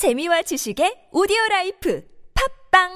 재미와 0.00 0.40
지식의 0.40 1.12
오디오 1.12 1.36
life 1.50 2.02
팟빵 2.72 2.88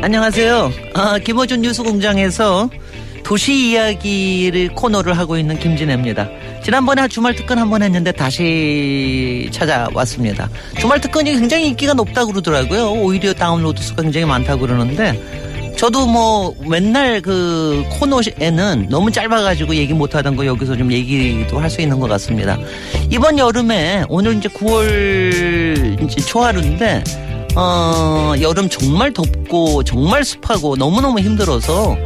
안녕하세요. 0.00 0.70
아, 0.94 1.18
김어준 1.18 1.62
뉴스 1.62 1.82
공장에서 1.82 2.70
도시 3.24 3.70
이야기를 3.72 4.76
코너를 4.76 5.18
하고 5.18 5.36
있는 5.36 5.58
김진혜입니다. 5.58 6.28
지난번에 6.62 7.08
주말 7.08 7.34
특근 7.34 7.58
한 7.58 7.68
번 7.70 7.82
했는데 7.82 8.12
다시 8.12 9.48
찾아왔습니다. 9.52 10.48
주말 10.78 11.00
특근이 11.00 11.32
굉장히 11.32 11.68
인기가 11.68 11.92
높다고 11.94 12.32
그러더라고요. 12.32 12.92
오히려 12.92 13.32
다운로드 13.34 13.82
수가 13.82 14.02
굉장히 14.02 14.24
많다고 14.26 14.60
그러는데 14.62 15.20
저도 15.76 16.06
뭐 16.06 16.54
맨날 16.66 17.20
그 17.20 17.84
코너에는 17.90 18.86
너무 18.90 19.10
짧아가지고 19.12 19.74
얘기 19.76 19.92
못하던 19.92 20.34
거 20.34 20.44
여기서 20.46 20.76
좀 20.76 20.90
얘기도 20.90 21.58
할 21.60 21.68
수 21.70 21.80
있는 21.82 22.00
것 22.00 22.08
같습니다. 22.08 22.58
이번 23.10 23.38
여름에 23.38 24.04
오늘 24.08 24.36
이제 24.38 24.48
9월 24.48 26.02
이제 26.02 26.20
초하루인데 26.22 27.04
어, 27.56 28.34
여름 28.40 28.68
정말 28.68 29.12
덥고 29.12 29.82
정말 29.84 30.24
습하고 30.24 30.76
너무너무 30.76 31.18
힘들어서 31.18 31.96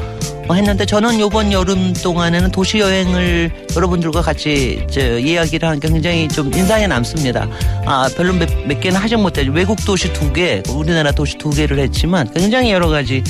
어, 0.49 0.55
했는데 0.55 0.85
저는 0.87 1.21
이번 1.21 1.53
여름 1.53 1.93
동안에는 1.93 2.51
도시 2.51 2.79
여행을 2.81 3.67
여러분들과 3.77 4.23
같이 4.23 4.85
저 4.91 5.19
이야기를 5.19 5.69
하는 5.69 5.81
게 5.81 5.89
굉장히 5.89 6.27
좀 6.29 6.53
인상에 6.53 6.87
남습니다. 6.87 7.47
아, 7.85 8.09
별로 8.17 8.33
몇, 8.33 8.49
몇 8.67 8.81
개는 8.81 8.99
하지 8.99 9.17
못했죠. 9.17 9.53
외국 9.53 9.85
도시 9.85 10.13
두 10.13 10.33
개, 10.33 10.63
우리나라 10.71 11.13
도시 11.13 11.37
두 11.39 11.51
개를 11.51 11.79
했지만 11.79 12.33
굉장히 12.33 12.73
여러 12.73 12.89
가지 12.89 13.23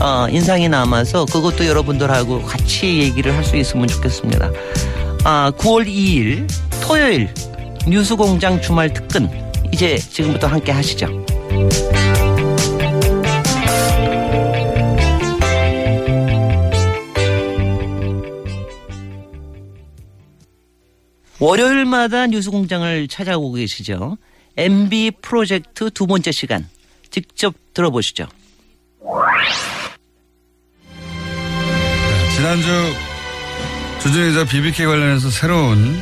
어, 0.00 0.26
인상이 0.30 0.68
남아서 0.68 1.24
그것도 1.26 1.66
여러분들하고 1.66 2.42
같이 2.42 2.98
얘기를 2.98 3.34
할 3.34 3.40
수 3.44 3.56
있으면 3.56 3.88
좋겠습니다. 3.88 4.50
아, 5.24 5.50
9월 5.58 5.86
2일 5.86 6.46
토요일 6.82 7.32
뉴스공장 7.88 8.60
주말 8.60 8.92
특근 8.92 9.28
이제 9.72 9.96
지금부터 9.96 10.46
함께 10.46 10.70
하시죠. 10.72 11.19
월요일마다 21.40 22.26
뉴스공장을 22.26 23.08
찾아오고 23.08 23.54
계시죠. 23.54 24.18
MB 24.56 25.12
프로젝트 25.22 25.90
두 25.90 26.06
번째 26.06 26.32
시간 26.32 26.68
직접 27.10 27.54
들어보시죠. 27.72 28.26
네, 31.40 32.36
지난주 32.36 32.68
주진의자 34.02 34.44
BBK 34.44 34.84
관련해서 34.86 35.30
새로운 35.30 35.98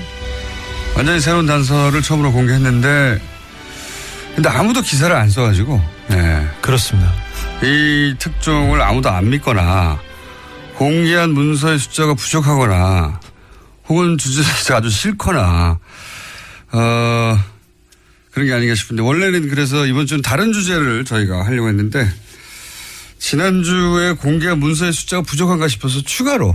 완전히 0.97 1.21
새로운 1.21 1.47
단서를 1.47 2.03
처음으로 2.03 2.33
공개했는데 2.33 3.21
근데 4.39 4.51
아무도 4.51 4.83
기사를 4.83 5.17
안 5.17 5.29
써가지고 5.29 5.83
네. 6.11 6.49
그렇습니다. 6.61 7.13
이 7.61 8.15
특종을 8.21 8.81
아무도 8.81 9.11
안 9.11 9.31
믿거나 9.31 10.01
공개한 10.77 11.31
문서의 11.31 11.81
숫자가 11.81 12.15
부족하거나 12.15 13.19
혹은 13.89 14.17
주진의가 14.17 14.77
아주 14.77 14.91
싫거나 14.91 15.81
어 16.71 17.39
그런 18.31 18.47
게 18.47 18.55
아닌가 18.55 18.77
싶은데 18.77 19.03
원래는 19.03 19.49
그래서 19.49 19.87
이번 19.87 20.07
주는 20.07 20.23
다른 20.23 20.53
주제를 20.53 21.05
저희가 21.05 21.45
하려고 21.45 21.67
했는데 21.67 22.09
지난주에 23.19 24.13
공개한 24.13 24.61
문서의 24.61 24.93
숫자가 24.93 25.23
부족한가 25.23 25.67
싶어서 25.67 26.01
추가로 26.03 26.55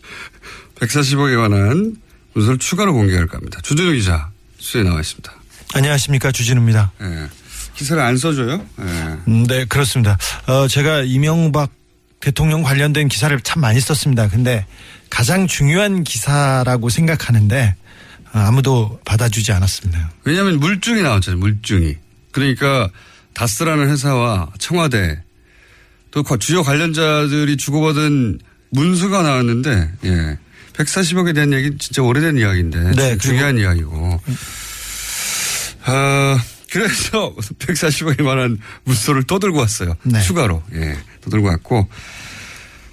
140억에 0.80 1.36
관한 1.36 1.94
문서를 2.32 2.58
추가로 2.58 2.94
공개할까 2.94 3.36
합니다. 3.36 3.60
주진우 3.62 3.92
기자 3.92 4.30
수에 4.58 4.82
나와 4.82 5.00
있습니다. 5.00 5.41
안녕하십니까 5.74 6.32
주진우입니다. 6.32 6.92
예. 7.02 7.28
기사를 7.74 8.02
안 8.02 8.16
써줘요? 8.16 8.64
예. 8.80 8.84
음, 9.28 9.46
네 9.46 9.64
그렇습니다. 9.64 10.18
어, 10.46 10.68
제가 10.68 11.02
이명박 11.02 11.70
대통령 12.20 12.62
관련된 12.62 13.08
기사를 13.08 13.38
참 13.40 13.60
많이 13.60 13.80
썼습니다. 13.80 14.28
근데 14.28 14.66
가장 15.10 15.46
중요한 15.46 16.04
기사라고 16.04 16.88
생각하는데 16.88 17.74
어, 18.34 18.38
아무도 18.38 19.00
받아주지 19.04 19.52
않았습니다. 19.52 20.10
왜냐하면 20.24 20.60
물증이 20.60 21.02
나왔잖아요. 21.02 21.38
물증이. 21.40 21.96
그러니까 22.32 22.90
다스라는 23.34 23.88
회사와 23.90 24.50
청와대 24.58 25.22
또 26.10 26.22
주요 26.38 26.62
관련자들이 26.62 27.56
주고받은 27.56 28.38
문서가 28.70 29.22
나왔는데 29.22 29.90
예. 30.04 30.38
140억에 30.74 31.34
대한 31.34 31.52
얘기 31.52 31.76
진짜 31.78 32.02
오래된 32.02 32.38
이야기인데 32.38 32.92
네, 32.92 33.16
중요한 33.18 33.58
이야기고. 33.58 34.20
어, 35.86 36.38
그래서 36.70 37.34
140억에 37.58 38.24
관한 38.24 38.58
문서를 38.84 39.24
또 39.24 39.38
들고 39.38 39.58
왔어요. 39.58 39.94
네. 40.04 40.20
추가로. 40.22 40.62
예. 40.74 40.96
또 41.20 41.30
들고 41.30 41.48
왔고. 41.48 41.88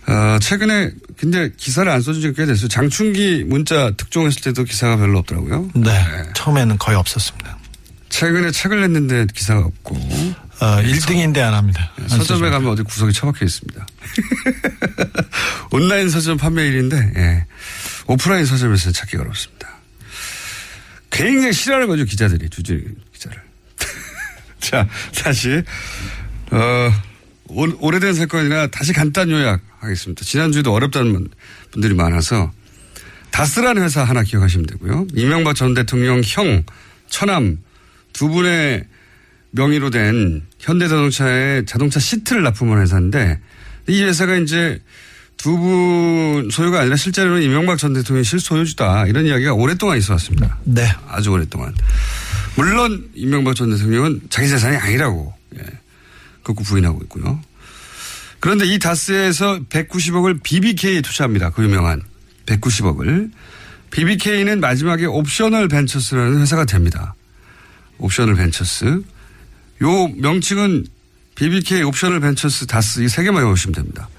어, 0.08 0.40
최근에 0.42 0.92
근데 1.18 1.52
기사를 1.56 1.90
안 1.92 2.02
써준 2.02 2.22
지가 2.22 2.34
꽤 2.36 2.46
됐어요. 2.46 2.68
장충기 2.68 3.44
문자 3.46 3.92
특종했을 3.92 4.42
때도 4.42 4.64
기사가 4.64 4.98
별로 4.98 5.20
없더라고요. 5.20 5.70
네, 5.76 5.92
처음에는 6.34 6.78
거의 6.80 6.98
없었습니다. 6.98 7.58
최근에 8.10 8.52
책을 8.52 8.82
냈는데 8.82 9.28
기사가 9.34 9.62
없고. 9.62 9.96
어, 10.62 10.66
1등인데 10.82 11.38
안 11.40 11.54
합니다. 11.54 11.92
안 12.02 12.10
서점에 12.10 12.40
쓰죠. 12.40 12.50
가면 12.50 12.70
어디 12.72 12.84
구석에 12.84 13.12
처박혀 13.12 13.46
있습니다. 13.46 13.86
온라인 15.72 16.10
서점 16.10 16.38
판매일인데, 16.38 17.14
예. 17.16 17.46
오프라인 18.08 18.46
서점에서는 18.46 18.94
찾기가 18.94 19.22
어렵습니다. 19.22 19.69
굉장히 21.20 21.52
싫어하는 21.52 21.88
거죠, 21.90 22.06
기자들이, 22.06 22.50
주제 22.50 22.82
기자를. 23.12 23.42
자, 24.60 24.88
다시, 25.22 25.62
어, 26.52 26.92
오, 27.48 27.68
오래된 27.86 28.14
사건이나 28.14 28.68
다시 28.68 28.94
간단 28.94 29.30
요약하겠습니다. 29.30 30.24
지난주에도 30.24 30.72
어렵다는 30.72 31.28
분들이 31.72 31.94
많아서 31.94 32.54
다스라는 33.32 33.84
회사 33.84 34.04
하나 34.04 34.24
기억하시면 34.24 34.66
되고요. 34.68 35.08
이명박 35.14 35.56
전 35.56 35.74
대통령 35.74 36.22
형, 36.24 36.64
처남 37.10 37.58
두 38.14 38.30
분의 38.30 38.86
명의로 39.52 39.90
된 39.90 40.46
현대자동차의 40.60 41.66
자동차 41.66 42.00
시트를 42.00 42.44
납품한 42.44 42.82
회사인데 42.82 43.42
이 43.88 44.04
회사가 44.04 44.38
이제 44.38 44.82
두 45.42 45.58
분 45.58 46.50
소유가 46.52 46.82
아니라 46.82 46.96
실제로는 46.98 47.42
이명박 47.42 47.78
전 47.78 47.94
대통령이 47.94 48.26
실소유주다 48.26 49.08
이런 49.08 49.26
이야기가 49.26 49.54
오랫동안 49.54 49.98
있어 49.98 50.14
왔습니다. 50.14 50.58
네. 50.66 50.86
아주 51.08 51.32
오랫동안. 51.32 51.74
물론 52.56 53.10
이명박 53.16 53.56
전 53.56 53.70
대통령은 53.72 54.22
자기 54.30 54.50
재산이 54.50 54.76
아니라고 54.76 55.34
예, 55.58 55.62
극구 56.44 56.64
부인하고 56.66 57.00
있고요. 57.04 57.40
그런데 58.42 58.66
이 58.66 58.80
다스에서 58.80 59.60
190억을 59.70 60.44
BBK에 60.44 61.02
투자합니다. 61.02 61.52
그 61.52 61.64
유명한 61.64 62.02
190억을. 62.46 63.32
BBK는 63.92 64.60
마지막에 64.60 65.06
옵셔널 65.06 65.68
벤처스라는 65.70 66.42
회사가 66.42 66.66
됩니다. 66.66 67.16
옵셔널 67.98 68.36
벤처스. 68.36 69.02
요 69.84 70.08
명칭은 70.18 70.86
BBK 71.36 71.84
옵셔널 71.84 72.20
벤처스 72.20 72.68
다스 72.68 73.00
이 73.02 73.08
세 73.08 73.24
개만 73.24 73.44
외우시면 73.46 73.74
됩니다. 73.74 74.10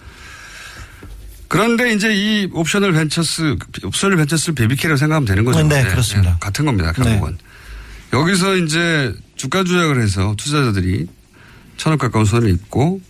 그런데 1.51 1.93
이제 1.93 2.15
이 2.15 2.49
옵셔널 2.53 2.93
벤처스, 2.93 3.57
옵셔널 3.83 4.17
벤처스를 4.19 4.55
BBK라고 4.55 4.97
생각하면 4.97 5.27
되는 5.27 5.45
거죠. 5.45 5.67
네, 5.67 5.83
그렇습니다. 5.83 6.39
같은 6.39 6.65
겁니다. 6.65 6.93
결국은. 6.93 7.37
여기서 8.13 8.55
이제 8.55 9.13
주가 9.35 9.65
조작을 9.65 10.01
해서 10.01 10.33
투자자들이 10.39 11.09
천억 11.77 11.99
가까운 11.99 12.25
손을 12.25 12.51
입고 12.51 13.01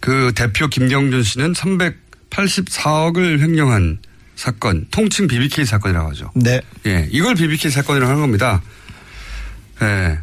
그 0.00 0.32
대표 0.34 0.66
김경준 0.66 1.22
씨는 1.22 1.52
384억을 1.52 3.38
횡령한 3.38 4.00
사건, 4.34 4.84
통칭 4.90 5.28
BBK 5.28 5.64
사건이라고 5.64 6.10
하죠. 6.10 6.32
네. 6.34 6.60
예, 6.86 7.06
이걸 7.12 7.36
BBK 7.36 7.70
사건이라고 7.70 8.10
하는 8.10 8.22
겁니다. 8.22 8.60
예. 9.82 10.18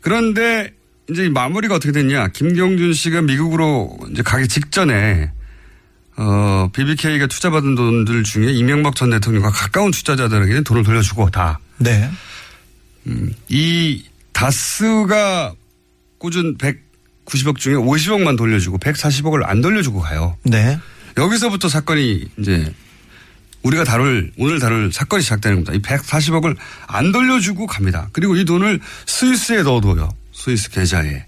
그런데 0.00 0.72
이제 1.10 1.26
이 1.26 1.28
마무리가 1.28 1.74
어떻게 1.74 1.92
됐냐. 1.92 2.28
김경준 2.28 2.94
씨가 2.94 3.20
미국으로 3.20 3.94
이제 4.10 4.22
가기 4.22 4.48
직전에 4.48 5.32
어, 6.18 6.68
BBK가 6.72 7.28
투자받은 7.28 7.76
돈들 7.76 8.24
중에 8.24 8.52
이명박 8.52 8.96
전 8.96 9.10
대통령과 9.10 9.50
가까운 9.50 9.92
투자자들에게는 9.92 10.64
돈을 10.64 10.82
돌려주고 10.82 11.30
다. 11.30 11.60
네. 11.78 12.10
이 13.48 14.04
다스가 14.32 15.54
꽂은 16.18 16.58
190억 16.58 17.58
중에 17.58 17.74
50억만 17.74 18.36
돌려주고 18.36 18.78
140억을 18.78 19.44
안 19.44 19.60
돌려주고 19.60 20.00
가요. 20.00 20.36
네. 20.42 20.78
여기서부터 21.16 21.68
사건이 21.68 22.28
이제 22.38 22.74
우리가 23.62 23.84
다룰 23.84 24.32
오늘 24.38 24.58
다룰 24.58 24.92
사건이 24.92 25.22
시작되는 25.22 25.64
겁니다. 25.64 25.72
이 25.72 25.80
140억을 25.80 26.56
안 26.88 27.12
돌려주고 27.12 27.68
갑니다. 27.68 28.08
그리고 28.12 28.34
이 28.34 28.44
돈을 28.44 28.80
스위스에 29.06 29.62
넣어둬요. 29.62 30.08
스위스 30.32 30.68
계좌에. 30.70 31.24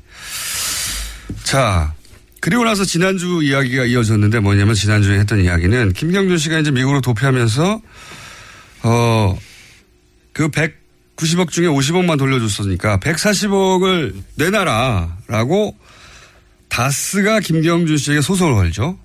자, 1.45 1.95
그리고 2.41 2.65
나서 2.65 2.85
지난주 2.85 3.41
이야기가 3.43 3.85
이어졌는데 3.85 4.41
뭐냐면 4.41 4.75
지난주에 4.75 5.19
했던 5.19 5.41
이야기는 5.41 5.93
김경준 5.93 6.39
씨가 6.39 6.59
이제 6.59 6.71
미국으로 6.71 7.01
도피하면서 7.01 7.83
어, 8.83 9.39
그 10.33 10.49
190억 10.49 11.51
중에 11.51 11.67
50억만 11.67 12.19
돌려줬으니까 12.19 12.99
140억을 13.01 14.15
내놔라라고 14.37 15.77
다스가 16.69 17.41
김경준 17.41 17.99
씨에게 17.99 18.23
소송을 18.23 18.55
걸죠. 18.55 18.99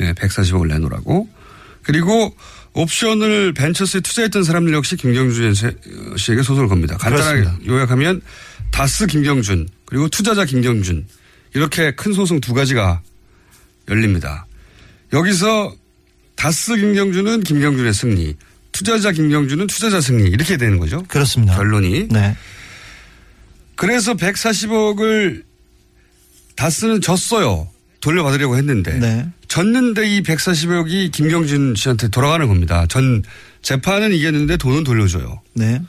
예, 0.00 0.12
140억을 0.12 0.68
내놓으라고. 0.68 1.28
그리고 1.82 2.36
옵션을 2.74 3.54
벤처스에 3.54 4.00
투자했던 4.00 4.44
사람들 4.44 4.74
역시 4.74 4.96
김경준 4.96 5.54
씨에게 5.54 6.42
소송을 6.42 6.68
겁니다. 6.68 6.98
간단하게 6.98 7.40
그렇습니다. 7.40 7.72
요약하면 7.72 8.20
다스 8.70 9.06
김경준 9.06 9.68
그리고 9.86 10.08
투자자 10.08 10.44
김경준 10.44 11.06
이렇게 11.56 11.92
큰 11.92 12.12
소송 12.12 12.38
두 12.38 12.52
가지가 12.52 13.00
열립니다. 13.88 14.46
여기서 15.14 15.74
다스 16.34 16.76
김경준은 16.76 17.40
김경준의 17.44 17.94
승리, 17.94 18.36
투자자 18.72 19.10
김경준은 19.10 19.66
투자자 19.66 20.02
승리 20.02 20.28
이렇게 20.28 20.58
되는 20.58 20.78
거죠. 20.78 21.02
그렇습니다. 21.08 21.56
결론이. 21.56 22.08
네. 22.10 22.36
그래서 23.74 24.12
140억을 24.12 25.44
다스는 26.56 27.00
졌어요. 27.00 27.70
돌려받으려고 28.00 28.58
했는데. 28.58 28.98
네. 28.98 29.26
졌는데 29.48 30.14
이 30.14 30.22
140억이 30.22 31.10
김경준 31.10 31.74
씨한테 31.74 32.08
돌아가는 32.08 32.46
겁니다. 32.48 32.84
전 32.86 33.22
재판은 33.62 34.12
이겼는데 34.12 34.58
돈은 34.58 34.84
돌려줘요. 34.84 35.40
네. 35.54 35.80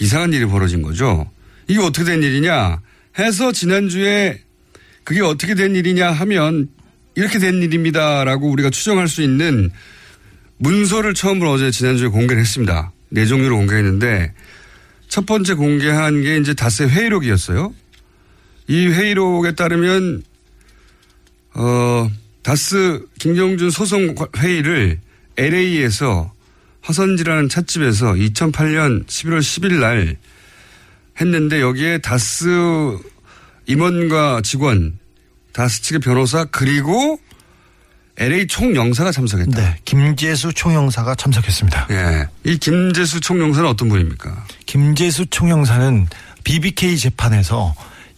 이상한 0.00 0.32
일이 0.32 0.46
벌어진 0.46 0.80
거죠. 0.80 1.30
이게 1.68 1.80
어떻게 1.80 2.04
된 2.04 2.22
일이냐 2.22 2.80
해서 3.18 3.52
지난주에 3.52 4.40
그게 5.04 5.20
어떻게 5.20 5.54
된 5.54 5.74
일이냐 5.74 6.10
하면 6.10 6.68
이렇게 7.14 7.38
된 7.38 7.62
일입니다라고 7.62 8.50
우리가 8.50 8.70
추정할 8.70 9.08
수 9.08 9.22
있는 9.22 9.70
문서를 10.58 11.14
처음으로 11.14 11.50
어제 11.50 11.70
지난주에 11.70 12.08
공개를 12.08 12.40
했습니다. 12.40 12.92
네 13.10 13.26
종류로 13.26 13.56
공개했는데 13.56 14.32
첫 15.08 15.26
번째 15.26 15.54
공개한 15.54 16.22
게 16.22 16.38
이제 16.38 16.54
다스의 16.54 16.88
회의록이었어요. 16.90 17.74
이 18.68 18.86
회의록에 18.86 19.54
따르면 19.54 20.22
어 21.54 22.10
다스 22.42 23.06
김경준 23.18 23.70
소송 23.70 24.14
회의를 24.38 24.98
LA에서 25.36 26.32
화선지라는 26.80 27.48
찻집에서 27.48 28.12
2008년 28.14 29.06
11월 29.06 29.40
10일 29.40 29.80
날 29.80 30.16
했는데 31.20 31.60
여기에 31.60 31.98
다스 31.98 32.48
임원과 33.66 34.42
직원, 34.42 34.98
다스 35.52 35.82
측의 35.82 36.00
변호사 36.00 36.44
그리고 36.44 37.18
LA 38.18 38.46
총영사가 38.46 39.10
참석했다. 39.12 39.60
네. 39.60 39.76
김재수 39.84 40.52
총영사가 40.52 41.14
참석했습니다. 41.14 41.86
예. 41.90 42.26
이 42.44 42.58
김재수 42.58 43.20
총영사는 43.20 43.68
어떤 43.68 43.88
분입니까? 43.88 44.46
김재수 44.66 45.26
총영사는 45.26 46.08
BBK 46.44 46.96
재판에서 46.98 47.74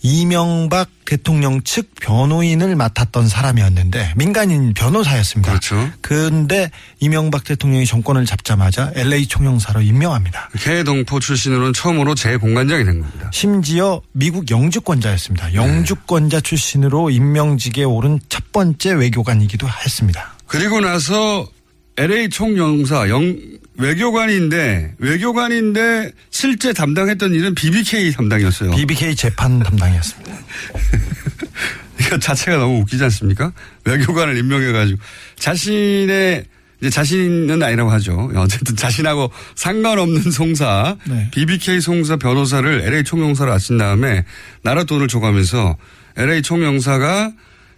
이명박 0.07 0.91
대통령 1.07 1.63
측 1.63 1.95
변호인을 1.99 2.77
맡았던 2.77 3.27
사람이었는데 3.27 4.13
민간인 4.17 4.75
변호사였습니다. 4.75 5.51
그렇죠. 5.51 5.91
그런데 6.03 6.71
이명박 7.01 7.45
대통령이 7.45 7.87
정권을 7.87 8.27
잡자마자 8.27 8.93
LA 8.95 9.27
총영사로 9.27 9.81
임명합니다. 9.81 10.51
개동포 10.59 11.21
출신으로는 11.21 11.73
처음으로 11.73 12.15
재공관장이 12.15 12.85
된 12.85 13.01
겁니다. 13.01 13.31
심지어 13.33 14.03
미국 14.13 14.51
영주권자였습니다. 14.51 15.49
네. 15.49 15.55
영주권자 15.55 16.43
출신으로 16.43 17.09
임명직에 17.09 17.85
오른 17.85 18.21
첫 18.29 18.53
번째 18.53 18.93
외교관이기도 18.93 19.67
했습니다. 19.67 20.35
그리고 20.47 20.81
나서 20.81 21.49
LA 21.97 22.29
총영사 22.29 23.09
영 23.09 23.35
외교관인데 23.77 24.95
외교관인데 24.99 26.13
실제 26.31 26.73
담당했던 26.73 27.35
일은 27.35 27.55
BBK 27.55 28.13
담당이었어요. 28.13 28.73
BBK 28.73 29.17
재판 29.17 29.59
담당이었습니다. 29.61 30.33
이거 32.01 32.19
자체가 32.19 32.59
너무 32.59 32.81
웃기지 32.81 33.03
않습니까? 33.05 33.53
외교관을 33.85 34.37
임명해가지고 34.39 34.99
자신의 35.37 36.45
이제 36.81 36.91
자신은 36.91 37.63
아니라고 37.63 37.91
하죠. 37.93 38.31
어쨌든 38.37 38.77
자신하고 38.77 39.31
상관없는 39.55 40.31
송사, 40.31 40.97
네. 41.05 41.31
BBK 41.33 41.81
송사 41.81 42.17
변호사를 42.17 42.83
LA 42.83 43.05
총영사로 43.05 43.53
아친 43.53 43.79
다음에 43.79 44.25
나라 44.63 44.85
돈을 44.85 45.09
줘가면서 45.09 45.77
LA 46.17 46.43
총영사가 46.43 47.33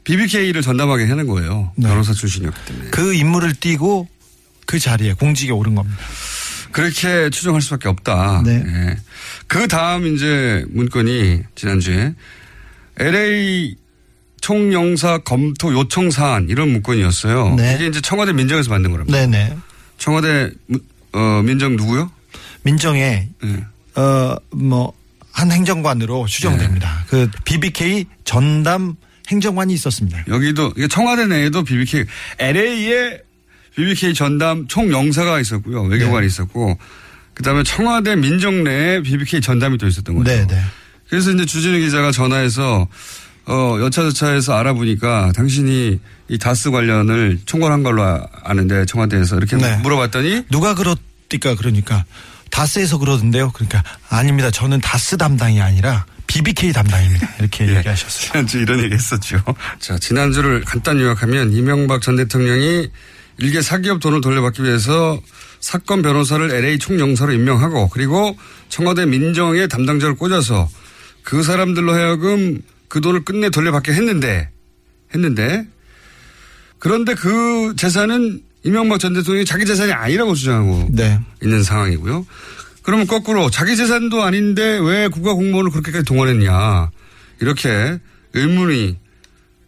BBK를 0.05 0.63
전담하게 0.63 1.05
하는 1.07 1.27
거예요. 1.27 1.73
네. 1.77 1.89
변호사 1.89 2.13
출신이었기 2.13 2.65
때문에. 2.65 2.91
그 2.91 3.15
임무를 3.15 3.55
띠고 3.55 4.09
그 4.67 4.79
자리에 4.79 5.15
공직에 5.15 5.53
오른 5.53 5.75
겁니다. 5.75 5.99
그렇게 6.73 7.31
추정할 7.31 7.63
수밖에 7.63 7.89
없다. 7.89 8.43
네. 8.45 8.63
예. 8.67 8.97
그 9.47 9.67
다음 9.69 10.15
이제 10.15 10.65
문건이 10.71 11.41
지난주에 11.55 12.13
LA 12.99 13.77
총영사 14.41 15.19
검토 15.19 15.73
요청 15.73 16.11
사안 16.11 16.49
이런 16.49 16.69
문건이었어요. 16.71 17.55
네. 17.57 17.75
이게 17.77 17.87
이제 17.87 18.01
청와대 18.01 18.33
민정에서 18.33 18.71
만든 18.71 18.91
거랍니다. 18.91 19.19
네네. 19.19 19.57
청와대 19.99 20.51
문- 20.67 20.81
어, 21.13 21.43
민정 21.43 21.77
누구요? 21.77 22.11
민정에 22.63 23.29
예. 23.45 23.65
어뭐 24.01 24.93
한 25.33 25.53
행정관으로 25.53 26.27
추정됩니다. 26.27 27.05
네. 27.05 27.07
그 27.09 27.31
BBK 27.45 28.05
전담 28.25 28.95
행정관이 29.29 29.73
있었습니다. 29.75 30.25
여기도 30.29 30.73
청와대 30.89 31.27
내에도 31.27 31.63
BBK 31.65 32.05
LA에 32.39 33.19
BBK 33.77 34.15
전담 34.15 34.67
총영사가 34.67 35.39
있었고요. 35.41 35.83
외교관이 35.83 36.23
네. 36.23 36.27
있었고 36.27 36.79
그다음에 37.35 37.63
청와대 37.63 38.17
민정 38.17 38.65
내에 38.65 39.03
BBK 39.03 39.41
전담이 39.43 39.79
또 39.79 39.87
있었던 39.87 40.15
거죠. 40.17 40.31
네 40.31 40.47
네. 40.47 40.61
그래서 41.09 41.31
이제 41.31 41.45
주진우 41.45 41.79
기자가 41.79 42.11
전화해서 42.11 42.89
어 43.49 43.79
여차저차해서 43.81 44.55
알아보니까 44.57 45.33
당신이 45.37 46.01
이 46.29 46.39
다스 46.39 46.71
관련을 46.71 47.39
총괄한 47.47 47.83
걸로 47.85 48.03
아- 48.03 48.27
아는데 48.43 48.87
청와대에서 48.87 49.37
이렇게 49.37 49.57
네. 49.57 49.77
물어봤더니 49.77 50.45
누가 50.51 50.75
그렇디까 50.75 51.55
그러니까 51.55 52.05
다스에서 52.51 52.99
그러던데요. 52.99 53.53
그러니까 53.53 53.85
아닙니다. 54.09 54.51
저는 54.51 54.81
다스 54.81 55.17
담당이 55.17 55.61
아니라 55.61 56.07
BBK 56.27 56.73
담당입니다. 56.73 57.29
이렇게 57.39 57.69
예. 57.69 57.77
얘기하셨어요. 57.77 58.27
지난주 58.33 58.59
이런 58.59 58.83
얘기 58.83 58.95
했었죠. 58.95 59.41
자, 59.79 59.97
지난주를 59.99 60.65
간단히 60.65 61.03
요약하면 61.03 61.53
이명박 61.53 62.03
전 62.03 62.17
대통령이 62.17 62.89
일개 63.39 63.61
사기업 63.61 64.01
돈을 64.01 64.21
돌려받기 64.21 64.63
위해서 64.63 65.21
사건 65.61 66.03
변호사를 66.03 66.51
LA 66.51 66.79
총영사로 66.79 67.33
임명하고 67.33 67.89
그리고 67.89 68.37
청와대 68.69 69.07
민정의 69.07 69.69
담당자를 69.69 70.17
꽂아서 70.17 70.69
그 71.23 71.43
사람들로 71.43 71.93
하여금 71.93 72.63
그 72.89 73.01
돈을 73.01 73.25
끝내 73.25 73.51
돌려받게 73.51 73.93
했는데 73.93 74.51
했는데 75.15 75.67
그런데 76.79 77.15
그 77.15 77.75
재산은 77.77 78.43
이명박 78.63 78.99
전 78.99 79.15
대통령이 79.15 79.45
자기 79.45 79.65
재산이 79.65 79.93
아니라고 79.93 80.35
주장하고 80.35 80.89
네. 80.91 81.21
있는 81.43 81.63
상황이고요. 81.63 82.27
그러면 82.83 83.07
거꾸로 83.07 83.51
자기 83.51 83.77
재산도 83.77 84.23
아닌데 84.23 84.79
왜 84.79 85.09
국가 85.09 85.35
공무원을 85.35 85.71
그렇게까지 85.71 86.05
동원했냐 86.05 86.91
이렇게 87.41 87.99
의문이 88.33 88.97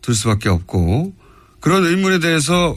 들 0.02 0.14
수밖에 0.14 0.48
없고 0.48 1.12
그런 1.60 1.84
의문에 1.84 2.18
대해서 2.20 2.76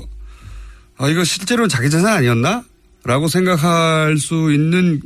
아 1.02 1.10
이거 1.10 1.24
실제로는 1.24 1.68
자기 1.68 1.90
재산 1.90 2.14
아니었나? 2.14 2.64
라고 3.04 3.28
생각할 3.28 4.18
수 4.20 4.54
있는 4.54 5.02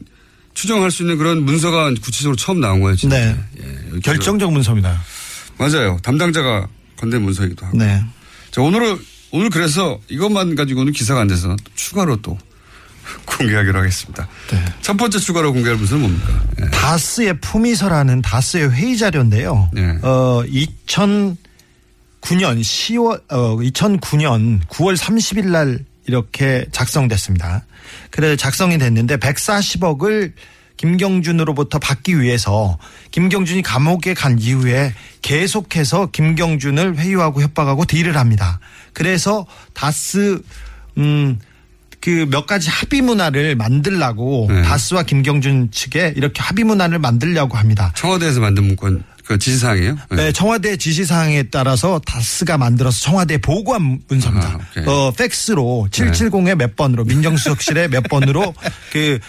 추정할 0.53 0.91
수 0.91 1.03
있는 1.03 1.17
그런 1.17 1.43
문서가 1.43 1.89
구체적으로 2.01 2.35
처음 2.35 2.59
나온 2.59 2.81
거예요. 2.81 2.97
진짜. 2.97 3.17
네. 3.17 3.37
예, 3.59 3.99
결정적 4.01 4.51
문서입니다. 4.51 5.01
맞아요. 5.57 5.97
담당자가 6.03 6.67
건넨 6.97 7.21
문서이기도 7.21 7.65
하고. 7.65 7.77
네. 7.77 8.03
자, 8.51 8.61
오늘은, 8.61 8.99
오늘 9.31 9.49
그래서 9.49 9.99
이것만 10.09 10.55
가지고는 10.55 10.91
기사가 10.91 11.21
안 11.21 11.27
돼서 11.27 11.55
추가로 11.75 12.17
또 12.17 12.37
공개하기로 13.25 13.79
하겠습니다. 13.79 14.27
네. 14.51 14.65
첫 14.81 14.97
번째 14.97 15.17
추가로 15.17 15.53
공개할 15.53 15.77
문서는 15.77 16.01
뭡니까? 16.01 16.43
예. 16.61 16.69
다스의 16.71 17.39
품위서라는 17.39 18.21
다스의 18.21 18.71
회의 18.71 18.97
자료인데요. 18.97 19.69
네. 19.71 19.97
어, 20.01 20.43
2009년 22.25 22.59
10월, 22.59 23.21
어, 23.29 23.55
2009년 23.57 24.59
9월 24.67 24.97
30일 24.97 25.47
날 25.47 25.79
이렇게 26.07 26.65
작성됐습니다. 26.71 27.65
그래 28.09 28.35
작성이 28.35 28.77
됐는데 28.77 29.17
140억을 29.17 30.33
김경준으로부터 30.77 31.79
받기 31.79 32.19
위해서 32.19 32.77
김경준이 33.11 33.61
감옥에 33.61 34.13
간 34.13 34.39
이후에 34.39 34.93
계속해서 35.21 36.07
김경준을 36.07 36.97
회유하고 36.97 37.41
협박하고 37.41 37.85
딜을 37.85 38.17
합니다. 38.17 38.59
그래서 38.93 39.45
다스 39.73 40.41
음, 40.97 41.39
그 42.01 42.25
몇 42.29 42.45
가지 42.45 42.69
합의 42.69 43.01
문화를 43.01 43.55
만들라고 43.55 44.47
네. 44.49 44.61
다스와 44.61 45.03
김경준 45.03 45.71
측에 45.71 46.13
이렇게 46.15 46.41
합의 46.41 46.63
문화를 46.63 46.99
만들려고 46.99 47.57
합니다. 47.57 47.91
청와대에서 47.95 48.41
만든 48.41 48.65
문건 48.65 49.03
그 49.25 49.37
지시사항이에요? 49.37 49.97
네, 50.11 50.31
청와대 50.31 50.77
지시사항에 50.77 51.43
따라서 51.43 51.99
다스가 52.05 52.57
만들어서 52.57 52.99
청와대 53.01 53.37
보고한 53.37 53.99
문서입니다. 54.07 54.47
아. 54.47 54.89
어, 54.89 55.11
팩스로 55.11 55.87
770에 55.91 56.55
몇 56.55 56.75
번으로 56.75 57.03
민정수석실에 57.05 57.87
몇 57.87 58.03
번으로 58.03 58.53
그, 58.93 59.19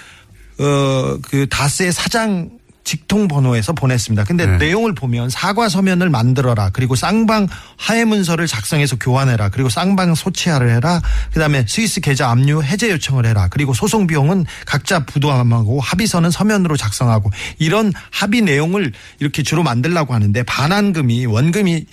어, 0.58 1.18
그 1.22 1.46
다스의 1.48 1.92
사장 1.92 2.50
직통 2.86 3.26
번호에서 3.26 3.72
보냈습니다. 3.72 4.24
근데 4.24 4.46
네. 4.46 4.58
내용을 4.58 4.94
보면 4.94 5.28
사과 5.28 5.68
서면을 5.68 6.08
만들어라. 6.08 6.70
그리고 6.70 6.94
쌍방 6.94 7.48
하해 7.76 8.04
문서를 8.04 8.46
작성해서 8.46 8.96
교환해라. 8.96 9.48
그리고 9.48 9.68
쌍방 9.68 10.14
소치하를 10.14 10.70
해라. 10.70 11.02
그다음에 11.32 11.66
스위스 11.66 12.00
계좌 12.00 12.30
압류 12.30 12.62
해제 12.62 12.88
요청을 12.92 13.26
해라. 13.26 13.48
그리고 13.50 13.74
소송 13.74 14.06
비용은 14.06 14.46
각자 14.66 15.04
부담하고 15.04 15.80
합의서는 15.80 16.30
서면으로 16.30 16.76
작성하고 16.76 17.30
이런 17.58 17.92
합의 18.12 18.42
내용을 18.42 18.92
이렇게 19.18 19.42
주로 19.42 19.64
만들라고 19.64 20.14
하는데 20.14 20.40
반환금이 20.44 21.26
원금이 21.26 21.86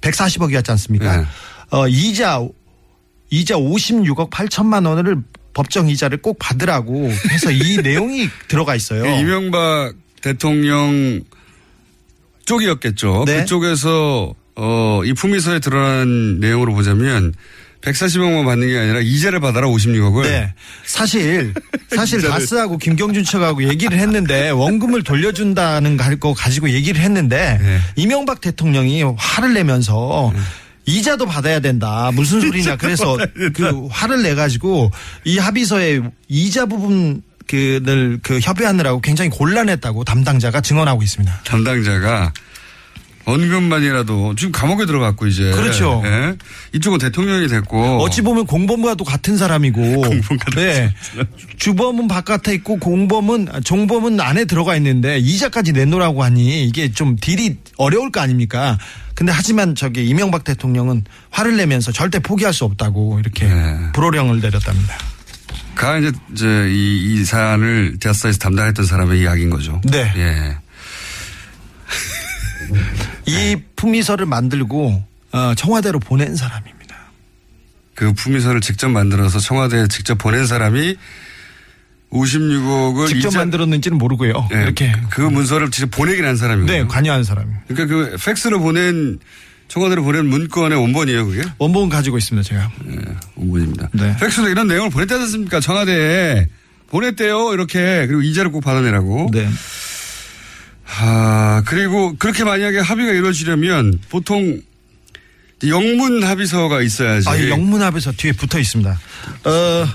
140억이었지 0.00 0.70
않습니까? 0.70 1.16
네. 1.18 1.26
어 1.70 1.86
이자 1.86 2.42
이자 3.30 3.54
56억 3.54 4.30
8천만 4.30 4.84
원을 4.84 5.22
법정 5.54 5.88
이자를 5.88 6.22
꼭 6.22 6.40
받으라고 6.40 7.08
해서 7.30 7.52
이 7.52 7.76
내용이 7.82 8.28
들어가 8.48 8.74
있어요. 8.74 9.04
그 9.04 9.08
이명박 9.10 9.94
대통령 10.22 11.20
쪽이었겠죠. 12.44 13.24
네. 13.26 13.40
그쪽에서 13.40 14.34
어, 14.56 15.02
이 15.04 15.12
품위서에 15.12 15.60
드러난 15.60 16.40
내용으로 16.40 16.74
보자면 16.74 17.34
140억만 17.80 18.44
받는 18.44 18.66
게 18.66 18.78
아니라 18.78 19.00
이자를 19.00 19.40
받아라 19.40 19.68
56억을. 19.68 20.24
네. 20.24 20.52
사실, 20.84 21.54
사실. 21.94 22.22
다스하고 22.22 22.76
김경준 22.78 23.22
측하고 23.22 23.68
얘기를 23.68 23.98
했는데 23.98 24.50
원금을 24.50 25.04
돌려준다는 25.04 25.96
거 26.18 26.34
가지고 26.34 26.70
얘기를 26.70 27.00
했는데 27.00 27.58
네. 27.60 27.78
이명박 27.96 28.40
대통령이 28.40 29.04
화를 29.16 29.54
내면서 29.54 30.32
이자도 30.86 31.26
받아야 31.26 31.60
된다. 31.60 32.10
무슨 32.14 32.40
소리냐. 32.40 32.76
그래서 32.76 33.16
그 33.54 33.86
화를 33.90 34.22
내 34.22 34.34
가지고 34.34 34.90
이 35.24 35.38
합의서에 35.38 36.00
이자 36.28 36.66
부분 36.66 37.22
그를 37.48 38.20
그 38.22 38.38
협의하느라고 38.40 39.00
굉장히 39.00 39.30
곤란했다고 39.30 40.04
담당자가 40.04 40.60
증언하고 40.60 41.02
있습니다. 41.02 41.40
담당자가 41.44 42.32
원금만이라도 43.28 44.34
지금 44.36 44.52
감옥에 44.52 44.86
들어갔고 44.86 45.26
이제. 45.26 45.50
그렇죠. 45.50 46.02
예? 46.04 46.34
이쪽은 46.72 46.98
대통령이 46.98 47.48
됐고. 47.48 47.98
어찌 47.98 48.22
보면 48.22 48.46
공범과도 48.46 49.04
같은 49.04 49.36
사람이고. 49.36 49.80
네. 50.56 50.94
주범은 51.58 52.08
바깥에 52.08 52.54
있고 52.54 52.78
공범은 52.78 53.48
종범은 53.64 54.20
안에 54.20 54.46
들어가 54.46 54.76
있는데 54.76 55.18
이자까지 55.18 55.72
내놓으라고 55.72 56.22
하니 56.24 56.64
이게 56.64 56.90
좀 56.90 57.16
딜이 57.20 57.58
어려울 57.76 58.10
거 58.10 58.20
아닙니까? 58.20 58.78
근데 59.14 59.30
하지만 59.32 59.74
저기 59.74 60.06
이명박 60.08 60.44
대통령은 60.44 61.04
화를 61.30 61.56
내면서 61.56 61.92
절대 61.92 62.20
포기할 62.20 62.54
수 62.54 62.64
없다고 62.64 63.20
이렇게 63.20 63.46
네. 63.46 63.92
불호령을 63.92 64.40
내렸답니다. 64.40 64.96
가 65.78 65.96
이제, 65.96 66.10
이제 66.32 66.68
이, 66.70 67.14
이 67.20 67.24
사안을 67.24 67.98
대사에서 68.00 68.36
담당했던 68.38 68.84
사람의 68.84 69.20
이야기인 69.20 69.48
거죠. 69.48 69.80
네. 69.84 70.12
예. 70.16 70.56
이 73.26 73.56
품위서를 73.76 74.26
만들고 74.26 75.04
어, 75.32 75.54
청와대로 75.56 76.00
보낸 76.00 76.34
사람입니다. 76.34 76.96
그 77.94 78.12
품위서를 78.12 78.60
직접 78.60 78.88
만들어서 78.88 79.38
청와대에 79.38 79.86
직접 79.88 80.18
보낸 80.18 80.46
사람이 80.46 80.96
56억을 82.10 83.06
직접 83.06 83.28
이자- 83.28 83.38
만들었는지는 83.38 83.98
모르고요. 83.98 84.48
예, 84.54 84.62
이렇게 84.62 84.92
그 85.10 85.20
문서를 85.20 85.70
직접 85.70 85.90
보내긴 85.96 86.24
한 86.24 86.36
사람이거든요. 86.36 86.82
네 86.82 86.88
관여한 86.88 87.22
사람. 87.22 87.54
그러니까 87.68 87.86
그 87.94 88.16
팩스로 88.24 88.58
보낸 88.60 89.18
청와대로 89.68 90.02
보낸 90.02 90.26
문건의 90.26 90.80
원본이에요, 90.80 91.26
그게? 91.26 91.42
원본 91.58 91.90
가지고 91.90 92.18
있습니다 92.18 92.46
제가. 92.48 92.70
예, 92.90 92.96
원본입니다. 93.36 93.90
네. 93.92 94.16
팩스로 94.18 94.48
이런 94.48 94.66
내용을 94.66 94.90
보냈지 94.90 95.14
않습니까? 95.14 95.60
청와대에 95.60 96.46
보냈대요, 96.88 97.52
이렇게. 97.52 98.06
그리고 98.06 98.22
이자를 98.22 98.50
꼭 98.50 98.62
받아내라고. 98.62 99.30
네. 99.32 99.48
아, 101.00 101.62
그리고 101.66 102.16
그렇게 102.18 102.44
만약에 102.44 102.78
합의가 102.78 103.12
이루어지려면 103.12 103.98
보통 104.08 104.60
영문 105.66 106.24
합의서가 106.24 106.80
있어야지. 106.80 107.28
아, 107.28 107.36
이 107.36 107.50
영문 107.50 107.82
합의서 107.82 108.12
뒤에 108.12 108.32
붙어 108.32 108.58
있습니다. 108.58 108.98
어, 109.44 109.86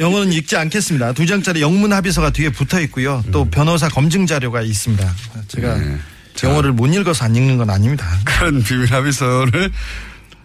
영어는 0.00 0.32
읽지 0.32 0.56
않겠습니다. 0.56 1.12
두 1.12 1.26
장짜리 1.26 1.60
영문 1.60 1.92
합의서가 1.92 2.30
뒤에 2.30 2.48
붙어 2.50 2.80
있고요. 2.80 3.22
또 3.30 3.44
변호사 3.44 3.88
검증 3.88 4.26
자료가 4.26 4.62
있습니다. 4.62 5.14
제가 5.46 5.78
네. 5.78 5.98
영어를 6.42 6.72
못 6.72 6.86
읽어서 6.86 7.24
안 7.24 7.36
읽는 7.36 7.58
건 7.58 7.70
아닙니다. 7.70 8.06
그런 8.24 8.62
비밀 8.62 8.92
합의서를 8.92 9.70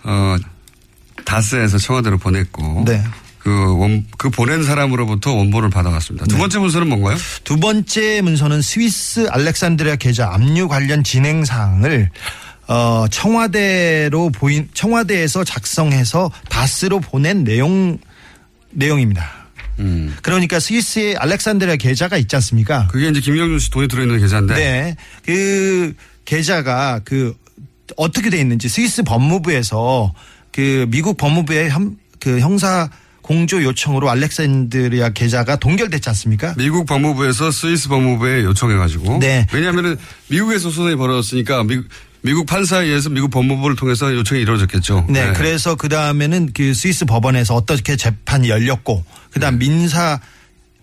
어 0.04 0.36
다스에서 1.26 1.78
청와대로 1.78 2.18
보냈고 2.18 2.84
네. 2.86 3.04
그 3.40 3.78
원, 3.78 4.06
그 4.18 4.30
보낸 4.30 4.64
사람으로부터 4.64 5.34
원본을 5.34 5.70
받아갔습니다. 5.70 6.26
두 6.28 6.38
번째 6.38 6.60
문서는 6.60 6.88
뭔가요? 6.88 7.18
두 7.44 7.58
번째 7.58 8.22
문서는 8.22 8.62
스위스 8.62 9.28
알렉산드리아 9.30 9.96
계좌 9.96 10.34
압류 10.34 10.68
관련 10.68 11.04
진행 11.04 11.46
사항을 11.46 12.10
어, 12.68 13.08
청와대로 13.10 14.30
보인 14.30 14.70
청와대에서 14.74 15.44
작성해서 15.44 16.32
다스로 16.50 17.00
보낸 17.00 17.44
내용 17.44 17.98
내용입니다. 18.72 19.39
음. 19.80 20.16
그러니까 20.22 20.60
스위스의 20.60 21.16
알렉산드리아 21.18 21.78
계좌가 21.78 22.18
있지 22.18 22.36
않습니까? 22.36 22.88
그게 22.88 23.10
이제 23.10 23.20
김경준 23.20 23.60
씨 23.60 23.72
돈이 23.72 23.88
들어있는 23.88 24.20
계좌인데. 24.20 24.54
네. 24.54 24.96
그 25.26 25.94
계좌가 26.26 27.02
그 27.04 27.36
어떻게 27.98 28.30
돼 28.30 28.40
있는지 28.40 28.70
스위스 28.70 29.04
법무부에서 29.04 30.14
그 30.52 30.86
미국 30.90 31.18
법무부의 31.18 31.70
형, 31.70 31.98
그 32.20 32.40
형사 32.40 32.90
공조 33.22 33.62
요청으로 33.62 34.10
알렉산드리아 34.10 35.10
계좌가 35.10 35.56
동결됐지 35.56 36.10
않습니까? 36.10 36.56
미국 36.58 36.86
법무부에서 36.86 37.52
스위스 37.52 37.88
법무부에 37.88 38.44
요청해가지고. 38.44 39.20
네. 39.20 39.46
왜냐하면 39.54 39.98
미국에서 40.30 40.70
소송이 40.70 40.96
벌어졌으니까 40.96 41.64
미국, 41.64 41.88
미국 42.22 42.46
판사에 42.46 42.86
의해서 42.86 43.10
미국 43.10 43.30
법무부를 43.30 43.76
통해서 43.76 44.14
요청이 44.14 44.42
이루어졌겠죠. 44.42 45.08
네. 45.10 45.32
그래서 45.34 45.76
그 45.76 45.88
다음에는 45.90 46.52
그 46.54 46.74
스위스 46.74 47.06
법원에서 47.06 47.56
어떻게 47.56 47.96
재판이 47.96 48.50
열렸고 48.50 49.04
그 49.32 49.40
다음 49.40 49.58
민사 49.58 50.20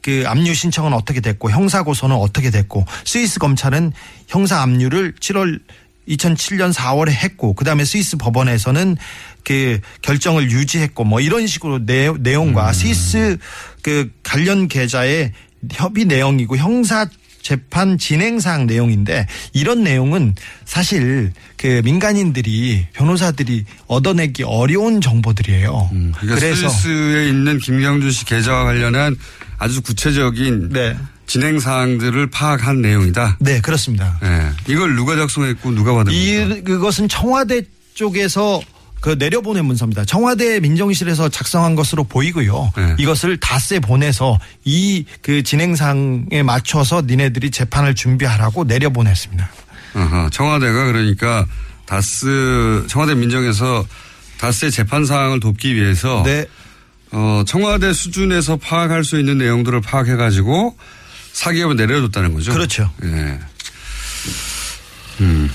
그 0.00 0.24
압류 0.26 0.54
신청은 0.54 0.92
어떻게 0.92 1.20
됐고 1.20 1.50
형사 1.50 1.82
고소는 1.82 2.16
어떻게 2.16 2.50
됐고 2.50 2.86
스위스 3.04 3.38
검찰은 3.38 3.92
형사 4.28 4.62
압류를 4.62 5.14
7월 5.20 5.60
2007년 6.08 6.72
4월에 6.72 7.10
했고 7.10 7.54
그다음에 7.54 7.84
스위스 7.84 8.16
법원에서는 8.16 8.96
그 9.44 9.80
결정을 10.02 10.50
유지했고 10.50 11.04
뭐 11.04 11.20
이런 11.20 11.46
식으로 11.46 11.84
내, 11.84 12.12
내용과 12.12 12.72
스위스 12.72 13.36
그 13.82 14.10
관련 14.22 14.68
계좌의 14.68 15.32
협의 15.72 16.04
내용이고 16.04 16.56
형사 16.56 17.08
재판 17.46 17.96
진행 17.96 18.40
사항 18.40 18.66
내용인데 18.66 19.28
이런 19.52 19.84
내용은 19.84 20.34
사실 20.64 21.32
그 21.56 21.80
민간인들이 21.84 22.88
변호사들이 22.92 23.64
얻어내기 23.86 24.42
어려운 24.42 25.00
정보들이에요. 25.00 25.90
그러니까 25.92 26.34
그래서 26.34 26.68
스위스에 26.68 27.28
있는 27.28 27.58
김경준 27.60 28.10
씨 28.10 28.24
계좌와 28.24 28.64
관련한 28.64 29.14
아주 29.58 29.80
구체적인 29.80 30.70
네. 30.70 30.96
진행 31.28 31.60
사항들을 31.60 32.30
파악한 32.30 32.82
내용이다. 32.82 33.36
네, 33.38 33.60
그렇습니다. 33.60 34.18
네. 34.20 34.50
이걸 34.66 34.96
누가 34.96 35.14
작성했고 35.14 35.70
누가 35.70 35.94
받은 35.94 36.12
겁니까? 36.12 36.56
이 36.56 36.64
그것은 36.64 37.08
청와대 37.08 37.62
쪽에서 37.94 38.60
그 39.06 39.14
내려보낸 39.16 39.64
문서입니다. 39.66 40.04
청와대 40.04 40.58
민정실에서 40.58 41.28
작성한 41.28 41.76
것으로 41.76 42.02
보이고요. 42.02 42.72
네. 42.76 42.96
이것을 42.98 43.36
다스에 43.38 43.78
보내서 43.78 44.36
이 44.64 45.04
그 45.22 45.44
진행상에 45.44 46.42
맞춰서 46.44 47.02
니네들이 47.02 47.52
재판을 47.52 47.94
준비하라고 47.94 48.64
내려보냈습니다. 48.64 49.48
어허, 49.94 50.30
청와대가 50.30 50.86
그러니까 50.86 51.46
다스 51.84 52.84
청와대 52.88 53.14
민정에서 53.14 53.86
다스의 54.38 54.72
재판 54.72 55.06
사항을 55.06 55.38
돕기 55.38 55.76
위해서 55.76 56.24
네. 56.24 56.44
어, 57.12 57.44
청와대 57.46 57.92
수준에서 57.92 58.56
파악할 58.56 59.04
수 59.04 59.20
있는 59.20 59.38
내용들을 59.38 59.82
파악해 59.82 60.16
가지고 60.16 60.76
사기업을 61.32 61.76
내려줬다는 61.76 62.34
거죠. 62.34 62.52
그렇죠. 62.52 62.90
예. 63.04 63.38
음. 65.20 65.48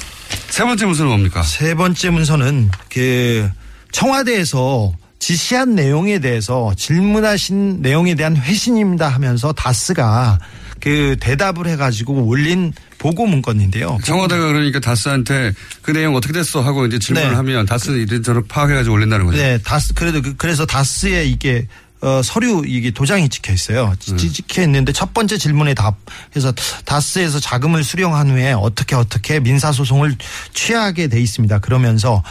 세 0.49 0.63
번째 0.63 0.85
문서는 0.85 1.09
뭡니까? 1.09 1.43
세 1.43 1.75
번째 1.75 2.09
문서는 2.09 2.69
그 2.89 3.49
청와대에서 3.91 4.93
지시한 5.19 5.75
내용에 5.75 6.19
대해서 6.19 6.73
질문하신 6.75 7.81
내용에 7.81 8.15
대한 8.15 8.35
회신입니다 8.35 9.07
하면서 9.07 9.53
다스가 9.53 10.39
그 10.79 11.15
대답을 11.19 11.67
해가지고 11.67 12.25
올린 12.25 12.73
보고 12.97 13.27
문건인데요. 13.27 13.99
청와대가 14.03 14.47
그러니까 14.47 14.79
다스한테 14.79 15.53
그 15.83 15.91
내용 15.91 16.15
어떻게 16.15 16.33
됐어 16.33 16.61
하고 16.61 16.87
이제 16.87 16.97
질문을 16.97 17.29
네. 17.29 17.35
하면 17.35 17.65
다스는 17.67 17.99
이런저런 17.99 18.47
파악해가지고 18.47 18.95
올린다는 18.95 19.25
거죠. 19.27 19.37
네, 19.37 19.59
다스 19.59 19.93
그래도 19.93 20.21
그, 20.23 20.35
그래서 20.35 20.65
다스의 20.65 21.29
이게 21.29 21.67
어, 22.01 22.21
서류 22.23 22.63
이게 22.65 22.89
도장이 22.91 23.29
찍혀 23.29 23.53
있어요. 23.53 23.93
음. 24.09 24.17
찌- 24.17 24.31
찍혀 24.33 24.63
있는데 24.63 24.91
첫 24.91 25.13
번째 25.13 25.37
질문에 25.37 25.73
답. 25.75 25.95
그래서 26.31 26.51
다스에서 26.85 27.39
자금을 27.39 27.83
수령한 27.83 28.31
후에 28.31 28.53
어떻게 28.53 28.95
어떻게 28.95 29.39
민사 29.39 29.71
소송을 29.71 30.15
취하게 30.53 31.07
돼 31.07 31.21
있습니다. 31.21 31.59
그러면서 31.59 32.23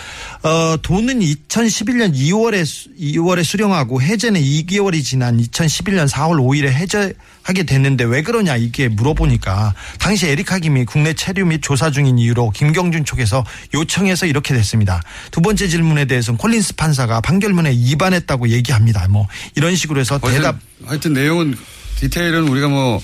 어, 0.43 0.77
돈은 0.83 1.21
2011년 1.21 2.15
2월에 2.15 2.65
2월에 2.99 3.45
수령하고 3.45 4.03
해제는 4.03 4.41
2개월이 4.41 5.05
지난 5.05 5.39
2011년 5.41 6.09
4월 6.09 6.37
5일에 6.41 6.67
해제 6.73 7.15
하게 7.51 7.65
됐는데 7.65 8.05
왜 8.05 8.23
그러냐 8.23 8.57
이게 8.57 8.87
물어보니까 8.87 9.75
당시 9.99 10.29
에리카 10.29 10.61
김이 10.61 10.85
국내 10.85 11.15
체류 11.15 11.45
및 11.47 11.61
조사 11.61 11.91
중인 11.91 12.17
이유로 12.17 12.51
김경준 12.51 13.05
쪽에서 13.05 13.45
요청해서 13.75 14.27
이렇게 14.27 14.55
됐습니다. 14.55 15.03
두 15.33 15.41
번째 15.41 15.67
질문에 15.67 16.05
대해서는 16.05 16.39
콜린스 16.39 16.77
판사가 16.77 17.21
판결문에 17.21 17.73
위반했다고 17.73 18.51
얘기합니다. 18.51 19.09
뭐 19.09 19.27
이런 19.57 19.75
식으로 19.75 19.99
해서 19.99 20.21
하여튼, 20.23 20.39
대답 20.39 20.57
하여튼 20.87 21.13
내용은 21.13 21.59
디테일은 21.97 22.47
우리가 22.49 22.69
뭐 22.69 23.03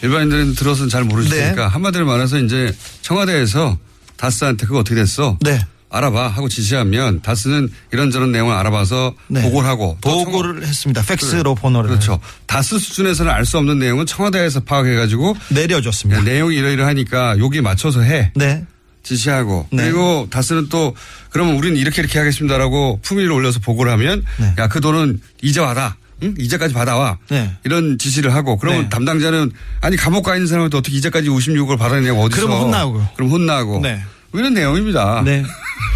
일반인들은 0.00 0.54
들어서는 0.54 0.88
잘 0.88 1.04
모르시니까 1.04 1.54
네. 1.54 1.62
한마디로 1.62 2.06
말해서 2.06 2.38
이제 2.38 2.74
청와대에서 3.02 3.76
다스한테 4.16 4.66
그거 4.66 4.78
어떻게 4.78 4.94
됐어? 4.94 5.36
네. 5.42 5.60
알아봐 5.88 6.28
하고 6.28 6.48
지시하면 6.48 7.22
다스는 7.22 7.68
이런저런 7.92 8.32
내용을 8.32 8.54
알아봐서 8.54 9.14
네. 9.28 9.42
보고를 9.42 9.68
하고 9.68 9.96
또 10.00 10.24
보고를 10.24 10.62
했습니다. 10.66 11.02
팩스로 11.02 11.54
번호를 11.54 11.88
그렇죠. 11.90 12.20
다스 12.46 12.78
수준에서는 12.78 13.30
알 13.32 13.46
수 13.46 13.58
없는 13.58 13.78
내용은 13.78 14.06
청와대에서 14.06 14.60
파악해 14.60 14.96
가지고 14.96 15.36
내려줬습니다. 15.50 16.20
야, 16.20 16.24
내용이 16.24 16.56
이러이러하니까 16.56 17.38
여기 17.38 17.60
맞춰서 17.60 18.00
해 18.02 18.32
네. 18.34 18.64
지시하고 19.04 19.68
네. 19.70 19.84
그리고 19.84 20.26
다스는 20.30 20.68
또 20.68 20.94
그러면 21.30 21.54
우리는 21.56 21.76
이렇게 21.76 22.02
이렇게 22.02 22.18
하겠습니다라고 22.18 22.98
품위를 23.02 23.30
올려서 23.30 23.60
보고를 23.60 23.92
하면 23.92 24.24
네. 24.38 24.52
야그 24.58 24.80
돈은 24.80 25.20
이제 25.42 25.60
받아 25.60 25.94
응? 26.24 26.34
이자까지 26.38 26.74
받아와 26.74 27.18
네. 27.28 27.52
이런 27.62 27.98
지시를 27.98 28.34
하고 28.34 28.56
그러면 28.56 28.82
네. 28.82 28.88
담당자는 28.88 29.52
아니 29.82 29.96
감옥 29.96 30.24
가 30.24 30.34
있는 30.34 30.48
사람한테 30.48 30.76
어떻게 30.78 30.96
이자까지 30.96 31.28
56억을 31.28 31.78
받아내냐고 31.78 32.22
어디서 32.22 32.40
그러면 32.46 32.64
혼나고. 32.64 33.04
그럼 33.14 33.30
혼나고 33.30 33.80
네. 33.80 34.02
뭐 34.36 34.40
이런 34.42 34.52
내용입니다. 34.52 35.22
네. 35.24 35.42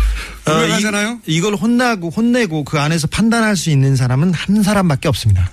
어, 0.49 0.53
분명하잖아요? 0.53 1.21
이, 1.27 1.37
이걸 1.37 1.55
혼나고 1.55 2.09
혼내고 2.09 2.65
그 2.65 2.81
안에서 2.81 3.07
판단할 3.07 3.55
수 3.55 3.69
있는 3.69 3.97
사람은 3.97 4.33
한 4.33 4.63
사람밖에 4.63 5.09
없습니다. 5.09 5.51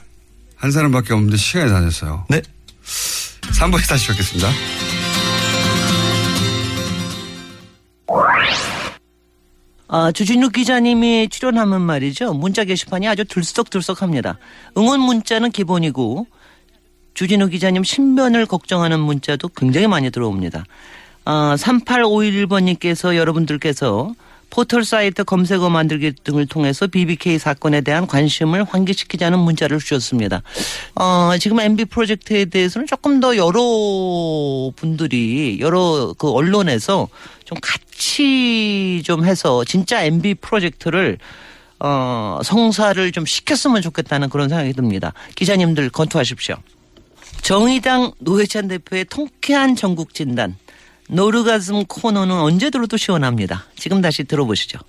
한 0.56 0.72
사람밖에 0.72 1.14
없는데 1.14 1.36
시간이 1.36 1.70
다 1.70 1.82
됐어요. 1.82 2.26
네. 2.30 2.42
3부에 3.60 3.90
다시 3.90 4.08
뵙겠습니다. 4.08 4.50
아, 9.90 10.12
주진우 10.14 10.50
기자님이 10.52 11.28
출연하면 11.30 11.82
말이죠. 11.82 12.34
문자 12.34 12.64
게시판이 12.64 13.06
아주 13.06 13.26
들썩들썩합니다. 13.26 14.40
응원 14.78 15.02
문자는 15.02 15.52
기본이고 15.52 16.26
주진우 17.16 17.50
기자님 17.50 17.84
신변을 17.84 18.46
걱정하는 18.46 19.02
문자도 19.02 19.50
굉장히 19.50 19.88
많이 19.88 20.10
들어옵니다. 20.10 20.64
아, 21.30 21.58
3851번님께서 21.58 23.18
여러분들께서 23.18 24.14
포털 24.50 24.86
사이트 24.86 25.26
검색어 25.26 25.70
만들기 25.70 26.14
등을 26.24 26.46
통해서 26.46 26.88
BBK 26.88 27.38
사건에 27.38 27.82
대한 27.82 28.08
관심을 28.08 28.64
환기시키자는 28.64 29.38
문자를 29.38 29.80
주셨습니다. 29.80 30.42
어, 30.96 31.32
지금 31.38 31.60
MB 31.60 31.84
프로젝트에 31.84 32.46
대해서는 32.46 32.88
조금 32.88 33.20
더 33.20 33.36
여러 33.36 34.72
분들이 34.78 35.58
여러 35.60 36.14
그 36.18 36.32
언론에서 36.32 37.10
좀 37.44 37.58
같이 37.62 39.02
좀 39.04 39.26
해서 39.26 39.66
진짜 39.66 40.06
MB 40.06 40.36
프로젝트를 40.36 41.18
어, 41.82 42.40
성사를 42.42 43.12
좀 43.12 43.26
시켰으면 43.26 43.82
좋겠다는 43.82 44.30
그런 44.30 44.48
생각이 44.48 44.72
듭니다. 44.72 45.12
기자님들 45.36 45.90
검토하십시오. 45.90 46.56
정의당 47.42 48.14
노회찬 48.20 48.70
대표의 48.70 49.06
통쾌한 49.10 49.76
전국 49.76 50.14
진단. 50.14 50.56
노르가즘 51.08 51.86
코너는 51.86 52.36
언제 52.36 52.70
들어도 52.70 52.98
시원합니다. 52.98 53.66
지금 53.76 54.02
다시 54.02 54.24
들어보시죠. 54.24 54.80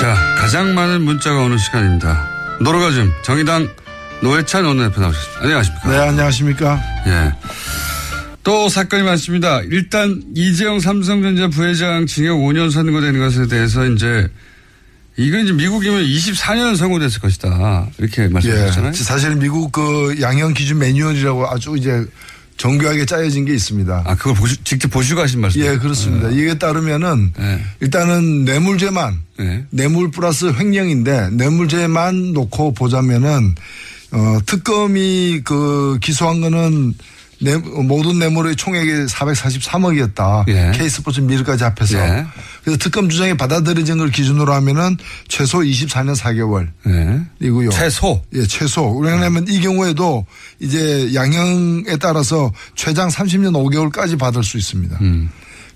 자, 0.00 0.14
가장 0.38 0.74
많은 0.74 1.02
문자가 1.02 1.42
오는 1.42 1.58
시간입니다. 1.58 2.28
노르가즘 2.60 3.10
정의당 3.22 3.68
노회찬 4.22 4.64
원내대표 4.64 5.00
나오셨습니다. 5.00 5.42
안녕하십니까? 5.42 5.90
네, 5.90 5.96
안녕하십니까. 6.08 6.80
예. 7.06 7.32
또 8.44 8.68
사건이 8.68 9.02
많습니다. 9.04 9.60
일단 9.70 10.22
이재용 10.34 10.80
삼성전자 10.80 11.48
부회장 11.48 12.06
징역 12.06 12.38
5년 12.38 12.70
선고되는 12.70 13.20
것에 13.20 13.46
대해서 13.46 13.84
이제 13.86 14.28
이건 15.16 15.44
이제 15.44 15.52
미국이면 15.52 16.04
24년 16.04 16.76
선고됐을 16.76 17.20
것이다. 17.20 17.88
이렇게 17.98 18.28
말씀하셨잖아요. 18.28 18.88
예. 18.88 18.92
사실 18.92 19.36
미국 19.36 19.72
그 19.72 20.16
양형 20.20 20.54
기준 20.54 20.78
매뉴얼이라고 20.78 21.48
아주 21.48 21.74
이제 21.76 22.04
정교하게 22.56 23.06
짜여진 23.06 23.44
게 23.44 23.54
있습니다. 23.54 24.04
아, 24.06 24.14
그걸 24.14 24.34
보시, 24.34 24.56
직접 24.64 24.88
보시고 24.90 25.20
하신 25.20 25.40
말씀이에요? 25.40 25.72
예, 25.72 25.78
그렇습니다. 25.78 26.30
이게 26.30 26.54
따르면은 26.58 27.32
예. 27.40 27.60
일단은 27.80 28.44
뇌물죄만 28.44 29.18
예. 29.40 29.64
뇌물 29.70 30.10
플러스 30.10 30.52
횡령인데 30.52 31.30
뇌물죄만 31.30 32.32
놓고 32.32 32.74
보자면은 32.74 33.54
어 34.12 34.38
특검이 34.46 35.40
그 35.44 35.98
기소한 36.02 36.40
거는 36.42 36.94
뇌, 37.42 37.56
모든 37.56 38.18
뇌물의 38.18 38.56
총액이 38.56 38.90
443억이었다. 39.06 40.48
예. 40.48 40.72
K스포츠 40.74 41.20
미르까지 41.20 41.64
합해서. 41.64 41.98
예. 41.98 42.24
그래서 42.62 42.78
특검 42.78 43.08
주장이 43.08 43.36
받아들여진 43.36 43.98
걸 43.98 44.10
기준으로 44.10 44.52
하면은 44.54 44.96
최소 45.28 45.58
24년 45.58 46.16
4개월. 46.16 46.68
예. 46.86 47.20
이고요. 47.46 47.70
최소. 47.70 48.22
예, 48.34 48.46
최소. 48.46 48.96
왜냐하면 48.98 49.44
이 49.48 49.60
경우에도 49.60 50.24
이제 50.60 51.12
양형에 51.14 51.96
따라서 52.00 52.52
최장 52.76 53.08
30년 53.08 53.52
5개월까지 53.52 54.18
받을 54.18 54.44
수 54.44 54.56
있습니다. 54.56 54.98
음. 55.00 55.28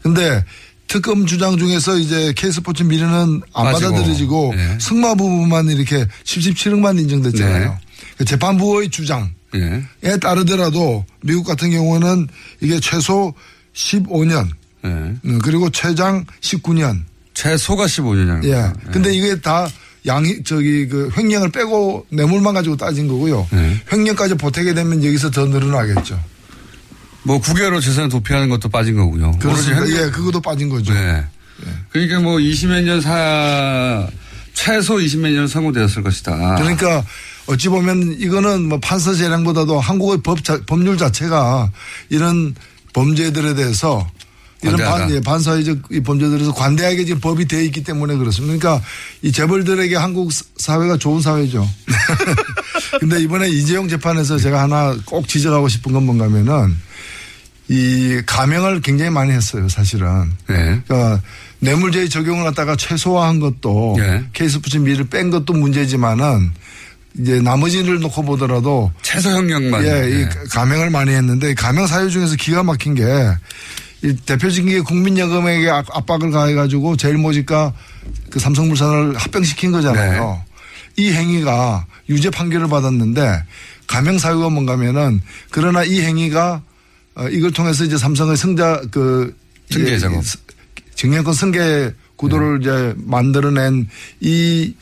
근데 0.03 0.45
특검 0.87 1.27
주장 1.27 1.59
중에서 1.59 1.97
이제 1.97 2.33
K스포츠 2.37 2.85
미르는 2.85 3.43
안 3.55 3.65
빠지고. 3.65 3.91
받아들여지고 3.91 4.55
예. 4.57 4.79
승마 4.81 5.15
부분만 5.17 5.69
이렇게 5.69 6.07
77억만 6.25 7.01
인정됐잖아요. 7.01 7.71
네. 7.71 7.79
그 8.19 8.25
재판부의 8.25 8.89
주장에 8.91 9.27
예. 9.61 10.17
따르더라도 10.19 11.05
미국 11.23 11.45
같은 11.47 11.71
경우는 11.71 12.29
이게 12.61 12.79
최소 12.81 13.35
15년 13.75 14.49
예. 14.85 14.89
음, 14.89 15.39
그리고 15.43 15.71
최장 15.71 16.25
19년. 16.41 17.03
최소가 17.35 17.85
15년이라는 17.87 18.45
예. 18.45 18.73
근데 18.93 19.13
이게 19.13 19.39
다 19.41 19.69
양이 20.07 20.43
저기 20.45 20.87
그 20.89 21.11
횡령을 21.17 21.51
빼고 21.51 22.07
뇌물만 22.11 22.55
가지고 22.55 22.77
따진 22.77 23.09
거고요. 23.09 23.47
네. 23.51 23.77
횡령까지 23.93 24.37
보태게 24.37 24.73
되면 24.73 25.05
여기서 25.05 25.31
더 25.33 25.45
늘어나겠죠. 25.47 26.19
뭐 27.25 27.41
9개월로 27.41 27.83
재산 27.83 28.09
도피하는 28.09 28.49
것도 28.49 28.69
빠진 28.69 28.95
거고요. 28.97 29.33
그렇습니다. 29.41 29.83
횡령- 29.85 30.07
예, 30.07 30.11
그것도 30.11 30.41
빠진 30.41 30.69
거죠. 30.69 30.95
네. 30.95 31.25
그러니까 31.91 32.21
뭐 32.21 32.37
20몇 32.37 32.85
년 32.85 33.01
사, 33.01 34.07
최소 34.55 34.95
20몇 34.97 35.33
년 35.33 35.49
선고되었을 35.49 36.03
것이다. 36.05 36.55
그러니까 36.57 37.05
어찌 37.47 37.69
보면 37.69 38.17
이거는 38.19 38.69
뭐 38.69 38.79
판사 38.81 39.15
재량보다도 39.15 39.79
한국의 39.81 40.19
법 40.23 40.43
자- 40.45 40.61
법률 40.67 40.97
자체가 40.99 41.71
이런 42.09 42.55
범죄들에 42.93 43.55
대해서 43.55 44.07
이런. 44.63 44.77
반, 44.79 45.11
예, 45.11 45.21
반사회적 45.21 45.79
이 45.93 46.01
범죄들에서 46.01 46.53
관대하게 46.55 47.05
지금 47.05 47.21
법이 47.21 47.47
되어 47.47 47.61
있기 47.61 47.85
때문에 47.85 48.17
그렇습니다. 48.17 48.57
그러니까 48.59 48.85
이 49.23 49.31
재벌들에게 49.31 49.95
한국 49.97 50.33
사회가 50.57 50.97
좋은 50.97 51.21
사회죠. 51.21 51.69
근데 52.99 53.21
이번에 53.23 53.49
이재용 53.49 53.87
재판에서 53.89 54.39
제가 54.39 54.63
하나 54.63 54.97
꼭 55.05 55.29
지적하고 55.29 55.69
싶은 55.69 55.93
건 55.93 56.07
뭔가 56.07 56.25
하면은 56.25 56.75
이 57.69 58.21
가명을 58.27 58.81
굉장히 58.81 59.11
많이 59.11 59.33
했어요, 59.33 59.69
사실은. 59.69 60.33
네. 60.49 60.81
그러니까 60.87 61.21
뇌물죄 61.59 62.09
적용을 62.09 62.45
갖다가 62.45 62.77
최소화한 62.77 63.41
것도 63.41 63.97
예. 63.99 64.25
케이스푸치 64.33 64.79
미를 64.79 65.05
뺀 65.09 65.31
것도 65.31 65.53
문제지만은 65.53 66.53
이제 67.19 67.41
나머지를 67.41 68.01
놓고 68.01 68.23
보더라도 68.25 68.93
최소 69.03 69.31
형량만. 69.31 69.85
예, 69.85 70.11
이 70.11 70.21
예. 70.23 70.29
가명을 70.51 70.91
많이 70.91 71.13
했는데 71.13 71.55
가명 71.55 71.87
사유 71.87 72.11
중에서 72.11 72.37
기가 72.37 72.63
막힌 72.63 72.95
게이 72.95 74.17
대표적인 74.27 74.69
게 74.71 74.81
국민연금에게 74.81 75.71
압- 75.71 75.97
압박을 75.97 76.31
가해가지고 76.31 76.97
제일모직과 76.97 77.73
그 78.31 78.39
삼성물산을 78.39 79.17
합병시킨 79.17 79.73
거잖아요. 79.73 80.43
네. 80.97 81.05
이 81.05 81.11
행위가 81.13 81.87
유죄 82.09 82.31
판결을 82.31 82.69
받았는데 82.69 83.43
가명 83.87 84.19
사유가 84.19 84.49
뭔가면은 84.51 85.21
그러나 85.51 85.85
이 85.85 86.01
행위가 86.01 86.63
어, 87.15 87.29
이걸 87.31 87.51
통해서 87.51 87.85
이제 87.85 87.97
삼성의 87.97 88.37
승자 88.37 88.83
그 88.91 89.35
승계 89.71 89.89
이게 89.89 89.99
작업. 89.99 90.23
증여권 90.95 91.33
승계 91.35 91.93
구도를 92.17 92.61
이제 92.61 92.95
만들어낸 92.99 93.89
이 94.21 94.75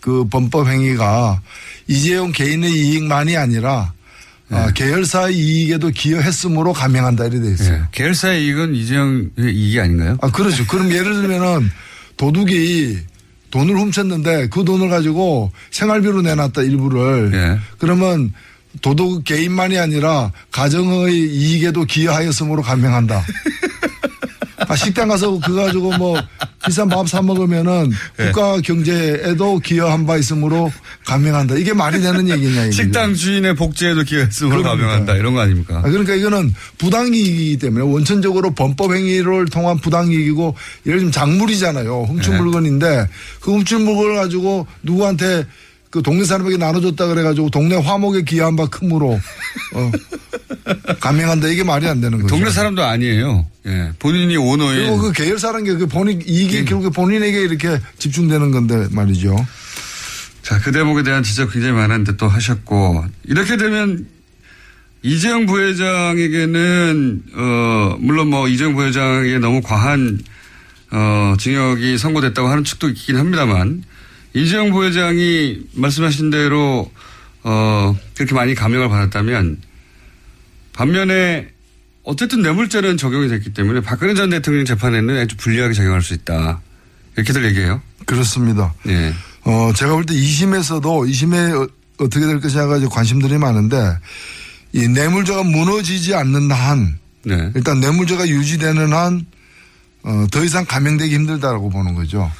그 0.00 0.26
범법 0.30 0.66
행위가 0.66 1.42
이재용 1.90 2.30
개인의 2.30 2.70
이익만이 2.70 3.36
아니라 3.36 3.92
아, 4.50 4.72
계열사의 4.72 5.36
이익에도 5.36 5.90
기여했으므로 5.90 6.72
감행한다 6.72 7.26
이래 7.26 7.40
돼 7.40 7.52
있어요. 7.52 7.74
예. 7.74 7.82
계열사의 7.92 8.44
이익은 8.44 8.74
이재용의 8.74 9.30
이익이 9.38 9.80
아닌가요? 9.80 10.16
아, 10.22 10.30
그렇죠. 10.30 10.66
그럼 10.66 10.90
예를 10.90 11.14
들면은 11.14 11.70
도둑이 12.16 12.98
돈을 13.50 13.76
훔쳤는데 13.76 14.48
그 14.48 14.64
돈을 14.64 14.88
가지고 14.88 15.52
생활비로 15.70 16.22
내놨다 16.22 16.62
일부를. 16.62 17.30
예. 17.34 17.58
그러면 17.78 18.32
도둑 18.82 19.24
개인만이 19.24 19.78
아니라 19.78 20.32
가정의 20.52 21.14
이익에도 21.14 21.84
기여하였으므로 21.84 22.62
감행한다. 22.62 23.24
아, 24.70 24.76
식당 24.76 25.08
가서 25.08 25.38
그거 25.40 25.62
가지고 25.64 25.96
뭐 25.98 26.20
비싼 26.64 26.88
밥 26.88 27.06
사 27.08 27.20
먹으면은 27.22 27.90
예. 28.20 28.26
국가 28.26 28.60
경제에도 28.60 29.58
기여한 29.58 30.06
바 30.06 30.16
있으므로 30.16 30.70
감행한다. 31.06 31.56
이게 31.56 31.72
말이 31.72 32.00
되는 32.00 32.28
얘기냐 32.28 32.62
이거죠. 32.66 32.70
식당 32.70 33.14
주인의 33.14 33.56
복지에도 33.56 34.02
기여했으므로. 34.04 34.62
감형한다 34.62 35.16
이런 35.16 35.34
거 35.34 35.40
아닙니까? 35.40 35.78
아, 35.78 35.82
그러니까 35.82 36.14
이거는 36.14 36.54
부당이익이기 36.78 37.58
때문에 37.58 37.84
원천적으로 37.84 38.52
범법 38.54 38.94
행위를 38.94 39.46
통한 39.46 39.78
부당이익이고 39.78 40.54
예를 40.86 40.98
들면 40.98 41.12
작물이잖아요. 41.12 42.04
훔친 42.04 42.32
네. 42.34 42.38
물건인데 42.40 43.08
그 43.40 43.52
훔친 43.52 43.84
물건을 43.84 44.16
가지고 44.16 44.66
누구한테 44.82 45.46
그 45.90 46.02
동네 46.02 46.22
사람에게 46.24 46.56
나눠줬다 46.56 47.08
그래가지고 47.08 47.50
동네 47.50 47.74
화목에 47.74 48.22
기여한 48.22 48.54
바 48.54 48.66
크므로 48.66 49.18
어, 49.74 49.90
감행한다 51.00 51.48
이게 51.48 51.62
말이 51.64 51.86
안 51.86 52.00
되는 52.00 52.18
거죠. 52.20 52.34
동네 52.34 52.50
사람도 52.50 52.82
아니에요. 52.82 53.46
예. 53.66 53.92
본인이 53.98 54.36
오너인 54.36 54.76
그리고 54.76 54.98
그 54.98 55.12
계열사라는 55.12 55.64
게 55.64 55.74
그 55.74 55.86
본인 55.86 56.20
이익이 56.26 56.64
결국에 56.64 56.90
본인에게 56.90 57.42
이렇게 57.42 57.78
집중되는 57.98 58.50
건데 58.50 58.86
말이죠. 58.90 59.36
자, 60.42 60.58
그 60.60 60.72
대목에 60.72 61.02
대한 61.02 61.22
지적 61.22 61.52
굉장히 61.52 61.74
많은데 61.74 62.16
또 62.16 62.26
하셨고, 62.26 63.04
이렇게 63.24 63.56
되면 63.56 64.06
이재용 65.02 65.46
부회장에게는, 65.46 67.22
어, 67.34 67.96
물론 68.00 68.28
뭐 68.28 68.48
이재용 68.48 68.74
부회장에게 68.74 69.38
너무 69.38 69.60
과한, 69.62 70.18
어, 70.90 71.34
징역이 71.38 71.98
선고됐다고 71.98 72.48
하는 72.48 72.64
측도 72.64 72.88
있긴 72.88 73.16
합니다만, 73.16 73.84
이재용 74.34 74.70
부회장이 74.70 75.58
말씀하신 75.74 76.30
대로, 76.30 76.90
어, 77.42 77.96
그렇게 78.14 78.34
많이 78.34 78.54
감형을 78.54 78.88
받았다면, 78.88 79.58
반면에 80.72 81.48
어쨌든 82.04 82.42
뇌물죄는 82.42 82.96
적용이 82.96 83.28
됐기 83.28 83.52
때문에 83.52 83.80
박근혜 83.80 84.14
전 84.14 84.30
대통령 84.30 84.64
재판에는 84.64 85.22
아주 85.22 85.36
불리하게 85.36 85.74
적용할 85.74 86.02
수 86.02 86.14
있다. 86.14 86.60
이렇게들 87.16 87.44
얘기해요. 87.46 87.82
그렇습니다. 88.06 88.74
예. 88.88 89.12
어, 89.44 89.72
제가 89.74 89.92
볼 89.94 90.04
때 90.04 90.14
2심에서도 90.14 90.82
2심에 90.82 91.54
어, 91.54 91.68
어떻게 91.98 92.24
될 92.26 92.40
것이냐 92.40 92.66
가지고 92.66 92.90
관심들이 92.90 93.36
많은데 93.38 93.76
이 94.72 94.88
뇌물죄가 94.88 95.42
무너지지 95.42 96.14
않는 96.14 96.50
한 96.50 96.98
네. 97.24 97.50
일단 97.54 97.80
뇌물죄가 97.80 98.28
유지되는 98.28 98.92
한 98.92 99.26
어, 100.02 100.26
더 100.30 100.42
이상 100.42 100.64
감형되기 100.64 101.14
힘들다라고 101.14 101.68
보는 101.68 101.94
거죠. 101.94 102.30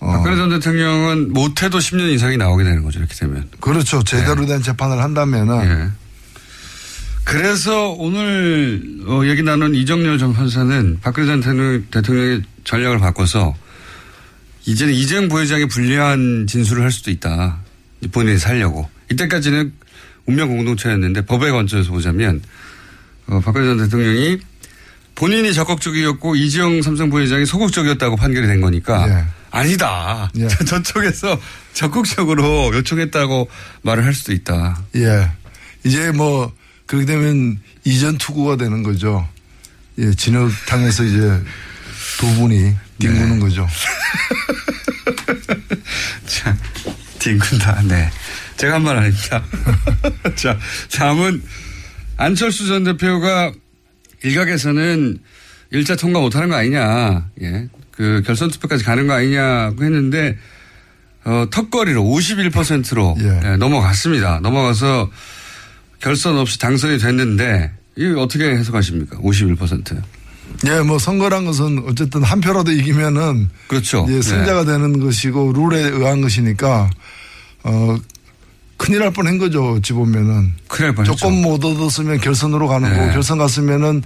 어, 0.00 0.12
박근혜 0.12 0.36
전 0.36 0.48
대통령은 0.50 1.32
못해도 1.32 1.78
10년 1.78 2.10
이상이 2.12 2.36
나오게 2.36 2.64
되는 2.64 2.82
거죠, 2.82 2.98
이렇게 2.98 3.14
되면. 3.14 3.48
그렇죠. 3.60 4.02
제대로 4.02 4.46
된 4.46 4.60
재판을 4.62 5.00
한다면은 5.00 5.62
예. 5.62 5.90
그래서 7.24 7.90
오늘 7.90 8.82
어, 9.06 9.22
얘기 9.24 9.42
나눈 9.42 9.74
이정렬 9.74 10.18
전 10.18 10.32
판사는 10.32 10.98
박근혜 11.00 11.26
전 11.26 11.40
대통령- 11.40 11.84
대통령의 11.90 12.42
전략을 12.64 12.98
바꿔서 12.98 13.54
이제는 14.66 14.92
이재용 14.92 15.28
부회장이 15.28 15.66
불리한 15.66 16.46
진술을 16.48 16.82
할 16.82 16.90
수도 16.90 17.10
있다. 17.10 17.58
본인이 18.12 18.38
살려고. 18.38 18.88
이때까지는 19.10 19.72
운명 20.26 20.48
공동체였는데 20.48 21.22
법에 21.26 21.50
관점에서 21.50 21.90
보자면 21.90 22.42
어, 23.26 23.40
박근혜 23.40 23.66
전 23.66 23.78
대통령이 23.78 24.38
본인이 25.14 25.52
적극적이었고 25.52 26.34
이재용 26.36 26.82
삼성 26.82 27.10
부회장이 27.10 27.44
소극적이었다고 27.46 28.16
판결이 28.16 28.46
된 28.46 28.60
거니까 28.60 29.06
예. 29.08 29.24
아니다. 29.50 30.30
예. 30.36 30.48
저쪽에서 30.66 31.38
적극적으로 31.74 32.70
요청했다고 32.74 33.48
말을 33.82 34.04
할 34.04 34.14
수도 34.14 34.32
있다. 34.32 34.82
예. 34.96 35.30
이제 35.84 36.10
뭐 36.12 36.52
그렇게 36.90 37.06
되면 37.06 37.56
이전 37.84 38.18
투구가 38.18 38.56
되는 38.56 38.82
거죠. 38.82 39.24
예, 39.98 40.12
진흙탕에서 40.12 41.04
이제 41.04 41.40
두 42.18 42.26
분이 42.34 42.74
뒹구는 42.98 43.34
네. 43.34 43.38
거죠. 43.38 43.68
자, 46.26 46.56
뒹군다. 47.20 47.82
네. 47.82 48.10
제가 48.56 48.74
한 48.74 48.82
말 48.82 48.96
아닙니다. 48.96 49.40
자, 50.34 50.58
다음은 50.92 51.40
안철수 52.16 52.66
전 52.66 52.82
대표가 52.82 53.52
일각에서는 54.24 55.18
1차 55.72 55.96
통과 55.96 56.18
못하는 56.18 56.48
거 56.48 56.56
아니냐. 56.56 57.28
예. 57.42 57.68
그 57.92 58.24
결선 58.26 58.50
투표까지 58.50 58.82
가는 58.82 59.06
거 59.06 59.12
아니냐고 59.12 59.84
했는데, 59.84 60.36
어, 61.24 61.46
턱걸이로 61.52 62.02
51%로 62.02 63.16
예. 63.20 63.56
넘어갔습니다. 63.58 64.40
넘어가서 64.40 65.08
결선 66.00 66.38
없이 66.38 66.58
당선이 66.58 66.98
됐는데, 66.98 67.70
이거 67.96 68.22
어떻게 68.22 68.44
해석하십니까? 68.50 69.18
51%. 69.18 70.02
예, 70.66 70.80
뭐 70.80 70.98
선거란 70.98 71.44
것은 71.44 71.84
어쨌든 71.86 72.22
한 72.22 72.40
표라도 72.40 72.72
이기면은 72.72 73.48
그렇죠. 73.68 74.04
예, 74.10 74.20
승자가 74.20 74.64
되는 74.64 74.98
것이고 74.98 75.52
룰에 75.52 75.80
의한 75.90 76.20
것이니까 76.20 76.90
어 77.62 77.96
큰일 78.76 78.98
날 79.00 79.12
뻔한 79.12 79.38
거죠. 79.38 79.74
어찌 79.74 79.92
보면은 79.92 80.52
큰일 80.68 80.88
날 80.88 80.94
뻔했죠. 80.96 81.14
조금 81.16 81.40
못 81.42 81.64
얻었으면 81.64 82.18
결선으로 82.18 82.66
가는 82.66 82.90
네. 82.90 82.96
거고 82.98 83.12
결선 83.12 83.38
갔으면은 83.38 84.02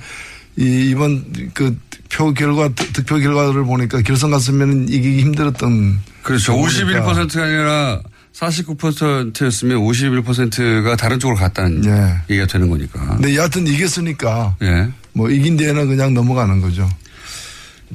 이 0.57 0.90
이번 0.90 1.24
그 1.54 1.76
표 2.11 2.33
결과 2.33 2.68
득- 2.68 2.92
득표 2.92 3.18
결과를 3.18 3.64
보니까 3.64 4.00
결선 4.02 4.30
갔으면은 4.30 4.88
이기기 4.88 5.20
힘들었던 5.22 5.98
그렇죠. 6.22 6.52
경우니까. 6.52 7.02
51%가 7.12 7.42
아니라 7.42 8.00
49%였으면 8.35 9.79
51%가 9.79 10.97
다른 10.97 11.20
쪽으로 11.20 11.37
갔다는 11.38 11.85
예. 11.85 12.20
얘기가 12.31 12.47
되는 12.47 12.68
거니까. 12.68 13.16
근데 13.16 13.37
여하튼 13.37 13.66
이겼으니까 13.66 14.57
예. 14.62 14.88
뭐 15.12 15.31
이긴 15.31 15.57
데에는 15.57 15.87
그냥 15.88 16.14
넘어가는 16.14 16.61
거죠. 16.61 16.88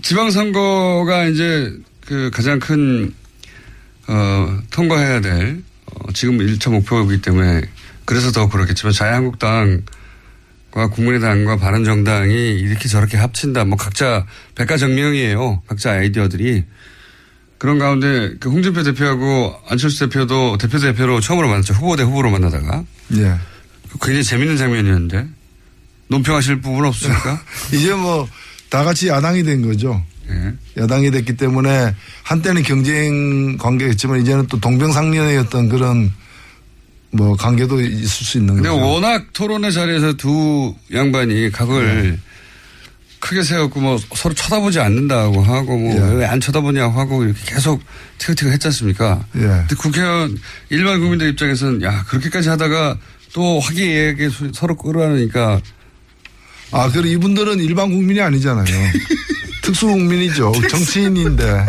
지방선거가 0.01 1.25
이제 1.25 1.73
그 2.05 2.31
가장 2.33 2.59
큰, 2.59 3.13
어, 4.07 4.59
통과해야 4.71 5.19
될, 5.19 5.61
어, 5.85 6.11
지금 6.13 6.37
1차 6.37 6.71
목표이기 6.71 7.21
때문에 7.21 7.61
그래서 8.05 8.31
더 8.31 8.49
그렇겠지만 8.49 8.93
자유한국당 8.93 9.83
과 10.71 10.87
국민의당과 10.87 11.57
바른정당이 11.57 12.59
이렇게 12.59 12.87
저렇게 12.87 13.17
합친다. 13.17 13.65
뭐 13.65 13.75
각자 13.75 14.27
백가정명이에요. 14.53 15.63
각자 15.67 15.93
아이디어들이. 15.93 16.63
그런 17.59 17.77
가운데 17.77 18.33
그 18.39 18.49
홍준표 18.49 18.81
대표하고 18.83 19.55
안철수 19.67 19.99
대표도 20.07 20.57
대표 20.57 20.79
대표로 20.79 21.19
처음으로 21.19 21.47
만났죠. 21.49 21.73
후보 21.75 21.95
대 21.95 22.03
후보로 22.03 22.31
만나다가. 22.31 22.83
예. 23.15 23.35
굉장히 24.01 24.23
재밌는 24.23 24.57
장면이었는데. 24.57 25.27
논평하실 26.07 26.61
부분 26.61 26.85
없습니까? 26.85 27.39
이제 27.71 27.93
뭐 27.93 28.27
다 28.69 28.83
같이 28.83 29.07
야당이 29.07 29.43
된 29.43 29.61
거죠. 29.63 30.03
예. 30.29 30.53
야당이 30.81 31.09
됐기 31.11 31.37
때문에 31.37 31.95
한때는 32.23 32.61
경쟁 32.63 33.57
관계였지만 33.57 34.21
이제는 34.21 34.45
또 34.47 34.59
동병상련이었던 34.59 35.69
그런 35.69 36.13
뭐 37.11 37.35
관계도 37.35 37.81
있을 37.81 38.07
수 38.07 38.37
있는 38.37 38.55
근데 38.55 38.69
거죠. 38.69 38.85
워낙 38.87 39.25
토론의 39.33 39.73
자리에서 39.73 40.13
두 40.13 40.75
양반이 40.93 41.51
각을 41.51 42.03
네. 42.11 42.19
크게 43.19 43.43
세웠고 43.43 43.79
뭐 43.81 43.99
서로 44.15 44.33
쳐다보지 44.33 44.79
않는다고 44.79 45.41
하고 45.43 45.77
뭐 45.77 45.93
예. 45.93 46.15
왜안 46.15 46.39
쳐다보냐고 46.39 46.99
하고 46.99 47.23
이렇게 47.23 47.39
계속 47.53 47.81
티격태격 48.17 48.53
했지 48.53 48.67
않습니까? 48.67 49.25
예. 49.35 49.39
근데 49.41 49.75
국회의원 49.77 50.37
일반 50.69 50.99
국민들 50.99 51.27
입장에서는 51.29 51.81
야 51.83 52.03
그렇게까지 52.07 52.49
하다가 52.49 52.97
또 53.33 53.59
화기애애하게 53.59 54.29
소- 54.29 54.51
서로 54.53 54.75
끌어안으니까 54.75 55.59
아, 56.71 56.89
그리고 56.91 57.07
이분들은 57.07 57.59
일반 57.59 57.89
국민이 57.91 58.21
아니잖아요. 58.21 58.65
특수 59.63 59.87
국민이죠. 59.87 60.51
정치인인데. 60.69 61.65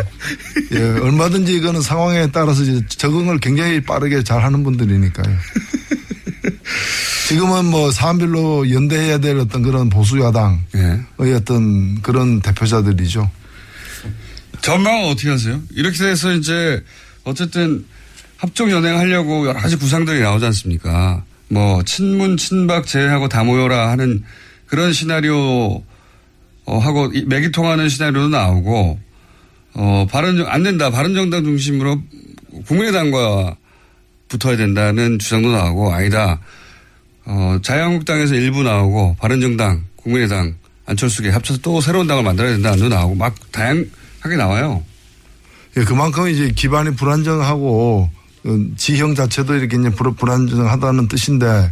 예, 0.73 0.77
얼마든지 0.79 1.53
이거는 1.55 1.81
상황에 1.81 2.27
따라서 2.31 2.61
이제 2.63 2.81
적응을 2.87 3.39
굉장히 3.39 3.81
빠르게 3.81 4.23
잘 4.23 4.43
하는 4.43 4.63
분들이니까요. 4.63 5.35
지금은 7.31 7.63
뭐 7.63 7.91
사안별로 7.91 8.69
연대해야 8.69 9.19
될 9.19 9.39
어떤 9.39 9.61
그런 9.61 9.89
보수 9.89 10.19
야당의 10.19 10.59
예. 10.75 11.33
어떤 11.33 12.01
그런 12.01 12.41
대표자들이죠. 12.41 13.31
전망은 14.61 15.09
어떻게 15.09 15.29
하세요? 15.29 15.61
이렇게 15.71 15.97
돼서 15.97 16.33
이제 16.33 16.83
어쨌든 17.23 17.85
합종 18.35 18.69
연행 18.69 18.97
하려고 18.97 19.47
여러 19.47 19.57
가지 19.57 19.77
구상들이 19.77 20.19
나오지 20.19 20.43
않습니까? 20.47 21.23
뭐 21.47 21.81
친문 21.83 22.35
친박 22.35 22.85
제외하고 22.85 23.29
다 23.29 23.45
모여라 23.45 23.91
하는 23.91 24.25
그런 24.65 24.91
시나리오 24.91 25.81
어, 26.65 26.79
하고 26.79 27.11
이 27.13 27.23
맥이 27.23 27.53
통하는 27.53 27.87
시나리오도 27.87 28.27
나오고 28.27 28.99
어 29.75 30.05
바른 30.11 30.45
안 30.47 30.63
된다 30.63 30.89
바른 30.89 31.13
정당 31.13 31.45
중심으로 31.45 32.01
국민의당과 32.67 33.55
붙어야 34.27 34.57
된다는 34.57 35.17
주장도 35.17 35.49
나오고 35.49 35.93
아니다 35.93 36.41
어, 37.25 37.57
자유한국당에서 37.61 38.35
일부 38.35 38.63
나오고 38.63 39.15
바른정당, 39.19 39.83
국민의당, 39.95 40.55
안철수계 40.85 41.29
합쳐서 41.29 41.59
또 41.61 41.79
새로운 41.81 42.07
당을 42.07 42.23
만들어야 42.23 42.51
된다는 42.53 42.79
도 42.79 42.89
나오고 42.89 43.15
막 43.15 43.35
다양하게 43.51 44.35
나와요. 44.37 44.83
예, 45.77 45.83
그만큼 45.83 46.27
이제 46.27 46.51
기반이 46.55 46.95
불안정하고 46.95 48.09
어, 48.43 48.57
지형 48.75 49.13
자체도 49.15 49.55
이렇게 49.55 49.77
이제 49.77 49.89
불- 49.91 50.13
불안정하다는 50.15 51.07
뜻인데 51.07 51.71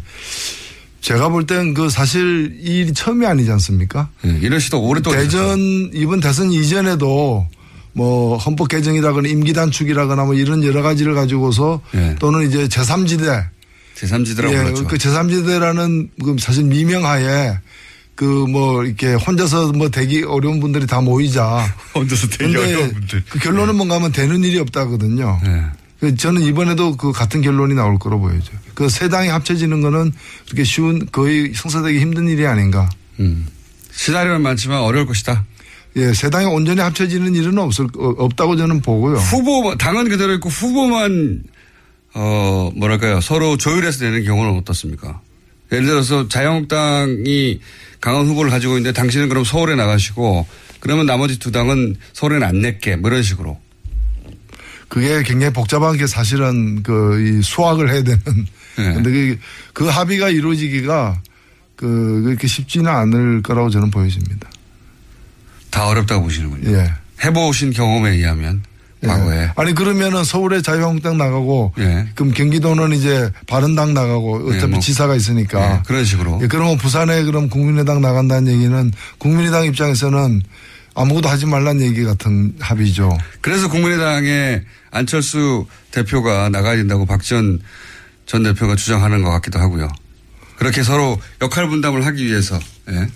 제가 1.01 1.29
볼 1.29 1.45
땐 1.47 1.73
그 1.73 1.89
사실 1.89 2.57
이 2.62 2.79
일이 2.81 2.93
처음이 2.93 3.25
아니지 3.25 3.51
않습니까? 3.51 4.09
예, 4.25 4.38
이런 4.41 4.59
시도 4.59 4.81
오랫동안 4.81 5.21
있었죠. 5.21 5.38
대전 5.38 5.59
이번 5.93 6.19
대선 6.19 6.51
이전에도 6.51 7.47
뭐 7.93 8.38
헌법 8.38 8.67
개정이라거나 8.67 9.27
임기 9.27 9.53
단축이라거나 9.53 10.25
뭐 10.25 10.33
이런 10.35 10.63
여러 10.63 10.81
가지를 10.83 11.15
가지고서 11.15 11.81
예. 11.95 12.15
또는 12.19 12.47
이제 12.47 12.67
제3지대 12.67 13.45
제3지대라고 13.99 14.51
예, 14.51 14.57
불렀죠. 14.63 14.88
그 14.88 14.97
제3지대라는 14.97 16.09
그 16.23 16.35
사실 16.39 16.63
미명하에 16.65 17.57
그 18.15 18.25
뭐 18.49 18.83
이렇게 18.83 19.13
혼자서 19.13 19.71
뭐 19.71 19.89
되기 19.89 20.23
어려운 20.23 20.59
분들이 20.59 20.85
다 20.85 20.99
모이자. 21.01 21.73
혼자서 21.95 22.27
근데 22.38 22.59
어려운 22.59 22.91
분들. 22.93 23.23
그 23.29 23.39
결론은 23.39 23.75
뭔가 23.75 23.95
하면 23.95 24.12
되는 24.12 24.43
일이 24.43 24.59
없다거든요. 24.59 25.39
예. 25.45 25.63
그 25.99 26.15
저는 26.15 26.41
이번에도 26.41 26.95
그 26.97 27.12
같은 27.12 27.41
결론이 27.41 27.75
나올 27.75 27.97
거로 27.99 28.19
보여져요. 28.19 28.57
그세 28.73 29.09
당이 29.09 29.27
합쳐지는 29.29 29.81
거는 29.81 30.12
그렇게 30.45 30.63
쉬운 30.63 31.05
거의 31.12 31.53
성사되기 31.53 31.99
힘든 31.99 32.27
일이 32.27 32.45
아닌가. 32.45 32.89
음. 33.19 33.47
시나리오는 33.91 34.41
많지만 34.41 34.79
어려울 34.81 35.05
것이다. 35.05 35.45
예, 35.97 36.13
세 36.13 36.29
당이 36.29 36.45
온전히 36.45 36.79
합쳐지는 36.81 37.35
일은 37.35 37.57
없을 37.57 37.85
어, 37.97 38.07
없다고 38.17 38.55
저는 38.55 38.81
보고요. 38.81 39.15
후보 39.17 39.75
당은 39.77 40.07
그대로 40.09 40.33
있고 40.35 40.47
후보만 40.49 41.43
어 42.21 42.69
뭐랄까요 42.75 43.21
서로 43.21 43.55
조율해서 43.55 44.03
내는 44.03 44.25
경우는 44.25 44.58
어떻습니까? 44.60 45.21
예를 45.71 45.86
들어서 45.86 46.27
자유한국당이 46.27 47.62
강한 48.01 48.27
후보를 48.27 48.51
가지고 48.51 48.73
있는데 48.77 48.91
당신은 48.91 49.29
그럼 49.29 49.45
서울에 49.45 49.75
나가시고 49.75 50.45
그러면 50.82 51.05
나머지 51.05 51.39
두 51.39 51.49
당은 51.51 51.95
서울에는 52.12 52.45
안 52.45 52.60
낼게 52.60 52.97
뭐 52.97 53.10
이런 53.10 53.23
식으로 53.23 53.58
그게 54.89 55.23
굉장히 55.23 55.53
복잡한 55.53 55.95
게 55.95 56.08
사실은 56.08 56.84
그 56.84 57.21
이 57.21 57.41
수학을 57.41 57.89
해야 57.89 58.03
되는. 58.03 58.19
예. 58.79 58.84
근데 58.93 59.12
그, 59.12 59.39
그 59.73 59.86
합의가 59.88 60.29
이루어지기가 60.29 61.21
그 61.77 62.21
그렇게 62.25 62.47
쉽지는 62.47 62.88
않을 62.88 63.43
거라고 63.43 63.69
저는 63.69 63.91
보여집니다. 63.91 64.49
다 65.69 65.88
어렵다고 65.88 66.23
보시는군요. 66.23 66.75
예. 66.75 66.91
해보신 67.23 67.71
경험에 67.71 68.12
의하면 68.12 68.63
과거에 69.05 69.43
예. 69.43 69.51
아니 69.55 69.73
그러면은 69.73 70.23
서울에 70.23 70.62
자유한국당 70.62 71.17
나가고 71.17 71.73
예. 71.79 72.07
그럼 72.15 72.33
경기도는 72.33 72.91
이제 72.91 73.31
바른당 73.47 73.93
나가고 73.93 74.49
어차피 74.49 74.63
예, 74.63 74.67
뭐. 74.67 74.79
지사가 74.79 75.15
있으니까 75.15 75.77
예, 75.77 75.81
그런 75.85 76.03
식으로 76.03 76.39
예, 76.41 76.47
그러면 76.47 76.77
부산에 76.77 77.23
그럼 77.23 77.49
국민의당 77.49 78.01
나간다는 78.01 78.51
얘기는 78.51 78.91
국민의당 79.17 79.65
입장에서는 79.65 80.41
아무것도 80.95 81.29
하지 81.29 81.45
말란 81.45 81.79
얘기 81.81 82.03
같은 82.03 82.53
합의죠. 82.59 83.17
그래서 83.41 83.69
국민의당의 83.69 84.63
안철수 84.91 85.65
대표가 85.91 86.49
나가야 86.49 86.75
된다고 86.75 87.05
박지원 87.05 87.62
전 88.25 88.43
대표가 88.43 88.75
주장하는 88.75 89.23
것 89.23 89.29
같기도 89.31 89.59
하고요. 89.59 89.88
그렇게 90.57 90.83
서로 90.83 91.17
역할 91.41 91.69
분담을 91.69 92.05
하기 92.05 92.25
위해서 92.25 92.59
예. 92.91 93.07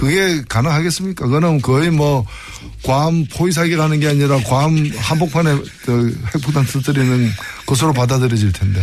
그게 0.00 0.42
가능하겠습니까? 0.48 1.26
그거는 1.26 1.60
거의 1.60 1.90
뭐 1.90 2.26
괌 2.82 3.26
포위 3.26 3.52
사기가 3.52 3.84
하는 3.84 4.00
게 4.00 4.08
아니라 4.08 4.38
괌 4.38 4.90
한복판에 4.96 5.54
그 5.84 6.18
핵폭탄 6.34 6.64
터뜨리는 6.64 7.30
것으로 7.66 7.92
받아들여질 7.92 8.52
텐데. 8.52 8.82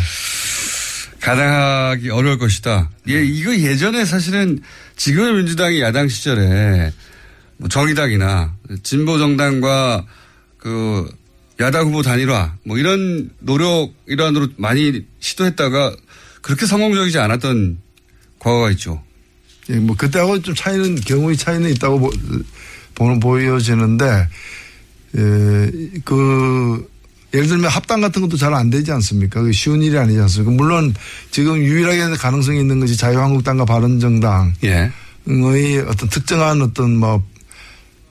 가능하기 1.21 2.10
어려울 2.12 2.38
것이다. 2.38 2.91
예, 3.10 3.23
이거 3.23 3.56
예전에 3.56 4.06
사실은 4.06 4.60
지금의 4.95 5.34
민주당이 5.34 5.82
야당 5.82 6.08
시절에 6.08 6.91
뭐 7.58 7.67
정의당이나 7.69 8.53
진보 8.84 9.17
정당과 9.17 10.06
그 10.60 11.10
야당 11.60 11.88
후보 11.88 12.03
단일화 12.03 12.53
뭐 12.63 12.77
이런 12.77 13.32
노력 13.39 13.93
일환으로 14.08 14.49
많이 14.58 15.06
시도했다가 15.19 15.95
그렇게 16.41 16.67
성공적이지 16.67 17.17
않았던 17.17 17.80
과거가 18.39 18.69
있죠. 18.71 19.03
예, 19.69 19.75
뭐 19.75 19.95
그때하고 19.95 20.41
좀 20.41 20.56
차이는 20.56 20.95
경우의 20.95 21.38
차이는 21.38 21.69
있다고 21.71 21.99
보, 21.99 22.12
보는 22.95 23.19
보여지는데 23.19 24.27
예, 25.17 25.71
그 26.06 26.89
예를 27.34 27.47
들면 27.47 27.69
합당 27.69 28.01
같은 28.01 28.21
것도 28.21 28.38
잘 28.38 28.53
안 28.53 28.69
되지 28.69 28.91
않습니까? 28.93 29.41
그 29.41 29.51
쉬운 29.51 29.82
일이 29.82 29.97
아니지 29.97 30.19
않습니까? 30.19 30.51
물론 30.51 30.93
지금 31.32 31.58
유일하게 31.58 32.15
가능성이 32.15 32.60
있는 32.60 32.80
것이 32.80 32.95
자유한국당과 32.97 33.65
바른정당 33.65 34.53
예. 34.63 34.91
의 35.30 35.80
어떤 35.80 36.08
특정한 36.08 36.62
어떤 36.62 36.95
뭐 36.95 37.21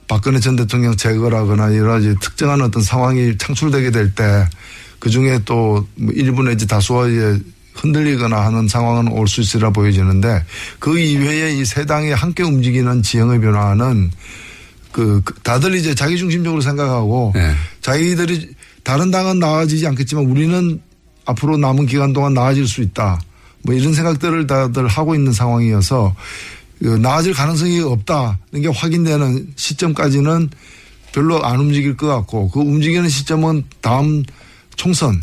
박근혜 0.07 0.39
전 0.39 0.55
대통령 0.55 0.95
제거라거나 0.95 1.75
여러 1.75 1.93
가지 1.93 2.15
특정한 2.21 2.61
어떤 2.61 2.83
상황이 2.83 3.37
창출되게 3.37 3.91
될 3.91 4.13
때 4.13 4.47
그 4.99 5.09
중에 5.09 5.39
또뭐 5.45 5.85
일부 6.13 6.43
내지 6.43 6.65
이제 6.65 7.39
흔들리거나 7.77 8.43
하는 8.45 8.67
상황은 8.67 9.11
올 9.11 9.27
수 9.27 9.41
있으라 9.41 9.69
보여지는데 9.71 10.43
그 10.79 10.97
이외에 10.99 11.53
이 11.57 11.65
세 11.65 11.85
당이 11.85 12.11
함께 12.11 12.43
움직이는 12.43 13.03
지형의 13.03 13.39
변화는 13.41 14.11
그, 14.91 15.21
그 15.23 15.33
다들 15.43 15.75
이제 15.75 15.93
자기 15.93 16.17
중심적으로 16.17 16.61
생각하고 16.61 17.31
네. 17.35 17.53
자기들이 17.81 18.49
다른 18.83 19.11
당은 19.11 19.37
나아지지 19.39 19.85
않겠지만 19.87 20.25
우리는 20.25 20.81
앞으로 21.25 21.57
남은 21.57 21.85
기간 21.87 22.13
동안 22.13 22.33
나아질 22.33 22.67
수 22.67 22.81
있다. 22.81 23.19
뭐 23.63 23.75
이런 23.75 23.93
생각들을 23.93 24.47
다들 24.47 24.87
하고 24.87 25.13
있는 25.13 25.33
상황이어서 25.33 26.15
그 26.79 26.87
나아질 26.87 27.33
가능성이 27.33 27.81
없다는 27.81 28.61
게 28.61 28.67
확인되는 28.69 29.53
시점까지는 29.55 30.49
별로 31.11 31.43
안 31.43 31.59
움직일 31.59 31.97
것 31.97 32.07
같고 32.07 32.49
그 32.49 32.59
움직이는 32.61 33.09
시점은 33.09 33.65
다음 33.81 34.23
총선 34.77 35.21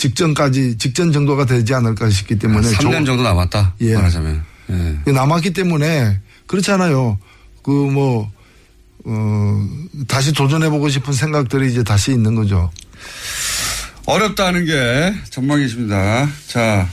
직전까지 0.00 0.78
직전 0.78 1.12
정도가 1.12 1.44
되지 1.44 1.74
않을까 1.74 2.08
싶기 2.08 2.38
때문에 2.38 2.66
3년 2.70 3.04
정도 3.04 3.22
남았다. 3.22 3.74
예. 3.82 3.94
말하자면. 3.94 4.42
예. 5.06 5.12
남았기 5.12 5.52
때문에 5.52 6.18
그렇잖아요. 6.46 7.18
그 7.62 7.70
뭐, 7.70 8.32
어, 9.04 9.68
다시 10.08 10.32
도전해보고 10.32 10.88
싶은 10.88 11.12
생각들이 11.12 11.70
이제 11.70 11.84
다시 11.84 12.12
있는 12.12 12.34
거죠. 12.34 12.70
어렵다는 14.06 14.64
게 14.64 15.14
전망이십니다. 15.28 16.28
자, 16.48 16.88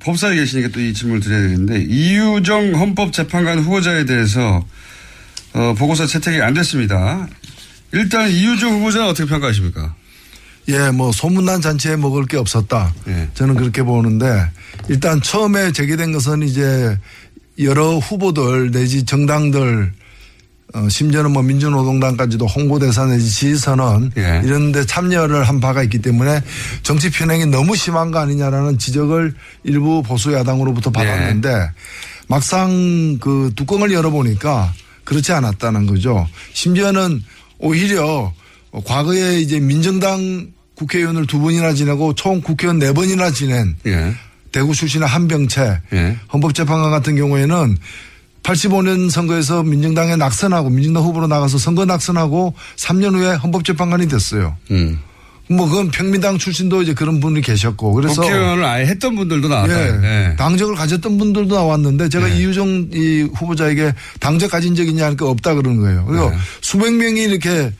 법사에 0.00 0.34
계시니까 0.36 0.68
또 0.68 0.80
이 0.80 0.92
질문을 0.92 1.22
드려야 1.22 1.40
되는데, 1.48 1.80
이유정 1.88 2.74
헌법재판관 2.74 3.60
후보자에 3.60 4.04
대해서, 4.04 4.62
어, 5.54 5.74
보고서 5.78 6.04
채택이 6.06 6.42
안 6.42 6.52
됐습니다. 6.52 7.26
일단 7.92 8.30
이유정 8.30 8.74
후보자는 8.74 9.06
어떻게 9.08 9.26
평가하십니까? 9.26 9.94
예, 10.68 10.90
뭐 10.90 11.12
소문난 11.12 11.60
잔치에 11.60 11.96
먹을 11.96 12.26
게 12.26 12.36
없었다. 12.36 12.92
예. 13.08 13.28
저는 13.34 13.54
그렇게 13.54 13.82
보는데 13.82 14.48
일단 14.88 15.20
처음에 15.20 15.72
제기된 15.72 16.12
것은 16.12 16.42
이제 16.42 16.98
여러 17.58 17.98
후보들 17.98 18.70
내지 18.70 19.04
정당들 19.04 19.92
어, 20.74 20.88
심지어는 20.88 21.30
뭐 21.30 21.42
민주노동당까지도 21.42 22.46
홍보대사 22.46 23.06
내지 23.06 23.30
지지선언 23.30 24.10
예. 24.16 24.40
이런 24.44 24.72
데 24.72 24.84
참여를 24.84 25.44
한 25.44 25.60
바가 25.60 25.82
있기 25.84 26.00
때문에 26.00 26.40
정치 26.82 27.10
편행이 27.10 27.46
너무 27.46 27.76
심한 27.76 28.10
거 28.10 28.18
아니냐라는 28.18 28.78
지적을 28.78 29.34
일부 29.62 30.02
보수 30.02 30.32
야당으로부터 30.32 30.90
받았는데 30.90 31.70
막상 32.26 33.18
그 33.20 33.52
뚜껑을 33.54 33.92
열어보니까 33.92 34.72
그렇지 35.04 35.32
않았다는 35.32 35.86
거죠. 35.86 36.26
심지어는 36.54 37.22
오히려 37.58 38.32
과거에 38.84 39.40
이제 39.40 39.60
민정당 39.60 40.48
국회의원을 40.76 41.26
두 41.26 41.40
번이나 41.40 41.72
지내고 41.74 42.14
총 42.14 42.40
국회의원 42.40 42.78
네 42.78 42.92
번이나 42.92 43.30
지낸 43.30 43.76
예. 43.86 44.14
대구 44.50 44.74
출신의 44.74 45.06
한병채 45.06 45.80
예. 45.92 46.16
헌법재판관 46.32 46.90
같은 46.90 47.16
경우에는 47.16 47.76
85년 48.42 49.10
선거에서 49.10 49.62
민정당에 49.62 50.16
낙선하고 50.16 50.70
민정당 50.70 51.04
후보로 51.04 51.26
나가서 51.26 51.58
선거 51.58 51.84
낙선하고 51.84 52.54
3년 52.76 53.14
후에 53.14 53.34
헌법재판관이 53.34 54.08
됐어요. 54.08 54.56
음. 54.70 54.98
뭐 55.48 55.68
그건 55.68 55.90
평민당 55.90 56.38
출신도 56.38 56.82
이제 56.82 56.94
그런 56.94 57.20
분이 57.20 57.42
계셨고 57.42 57.92
그래서 57.92 58.22
국회의원을 58.22 58.64
아예 58.64 58.86
했던 58.86 59.14
분들도 59.14 59.48
나왔다. 59.48 59.78
예, 59.78 60.30
예. 60.30 60.36
당적을 60.36 60.74
가졌던 60.74 61.18
분들도 61.18 61.54
나왔는데 61.54 62.08
제가 62.08 62.30
예. 62.30 62.36
이유정 62.38 62.88
이 62.92 63.28
후보자에게 63.34 63.92
당적 64.20 64.50
가진 64.50 64.74
적 64.74 64.86
있냐 64.88 65.06
하니까 65.06 65.28
없다 65.28 65.54
그러는 65.54 65.80
거예요. 65.80 66.04
그리고 66.06 66.32
예. 66.32 66.38
수백 66.62 66.94
명이 66.94 67.22
이렇게 67.24 67.72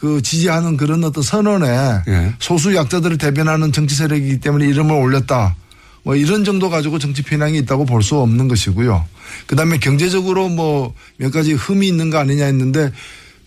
그 0.00 0.22
지지하는 0.22 0.76
그런 0.76 1.04
어떤 1.04 1.22
선언에 1.22 1.68
예. 2.08 2.34
소수 2.38 2.74
약자들을 2.74 3.18
대변하는 3.18 3.70
정치 3.70 3.94
세력이기 3.94 4.40
때문에 4.40 4.66
이름을 4.66 4.94
올렸다. 4.94 5.56
뭐 6.02 6.16
이런 6.16 6.42
정도 6.44 6.70
가지고 6.70 6.98
정치 6.98 7.22
편향이 7.22 7.58
있다고 7.58 7.84
볼 7.84 8.02
수 8.02 8.16
없는 8.16 8.48
것이고요. 8.48 9.04
그다음에 9.46 9.78
경제적으로 9.78 10.48
뭐 10.48 10.94
몇 11.18 11.30
가지 11.30 11.52
흠이 11.52 11.86
있는 11.86 12.08
거 12.08 12.18
아니냐 12.18 12.46
했는데 12.46 12.90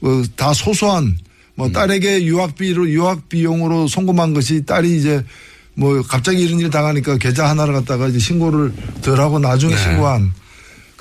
어, 0.01 0.23
다 0.35 0.53
소소한 0.53 1.17
뭐 1.55 1.71
딸에게 1.71 2.23
유학비로 2.25 2.89
유학 2.89 3.29
비용으로 3.29 3.87
송금한 3.87 4.33
것이 4.35 4.63
딸이 4.65 4.95
이제 4.97 5.23
뭐 5.73 6.03
갑자기 6.03 6.43
이런 6.43 6.59
일 6.59 6.69
당하니까 6.69 7.17
계좌 7.17 7.49
하나를 7.49 7.73
갖다가 7.73 8.07
이제 8.07 8.19
신고를 8.19 8.71
덜 9.01 9.19
하고 9.19 9.39
나중에 9.39 9.73
네. 9.73 9.81
신고한. 9.81 10.31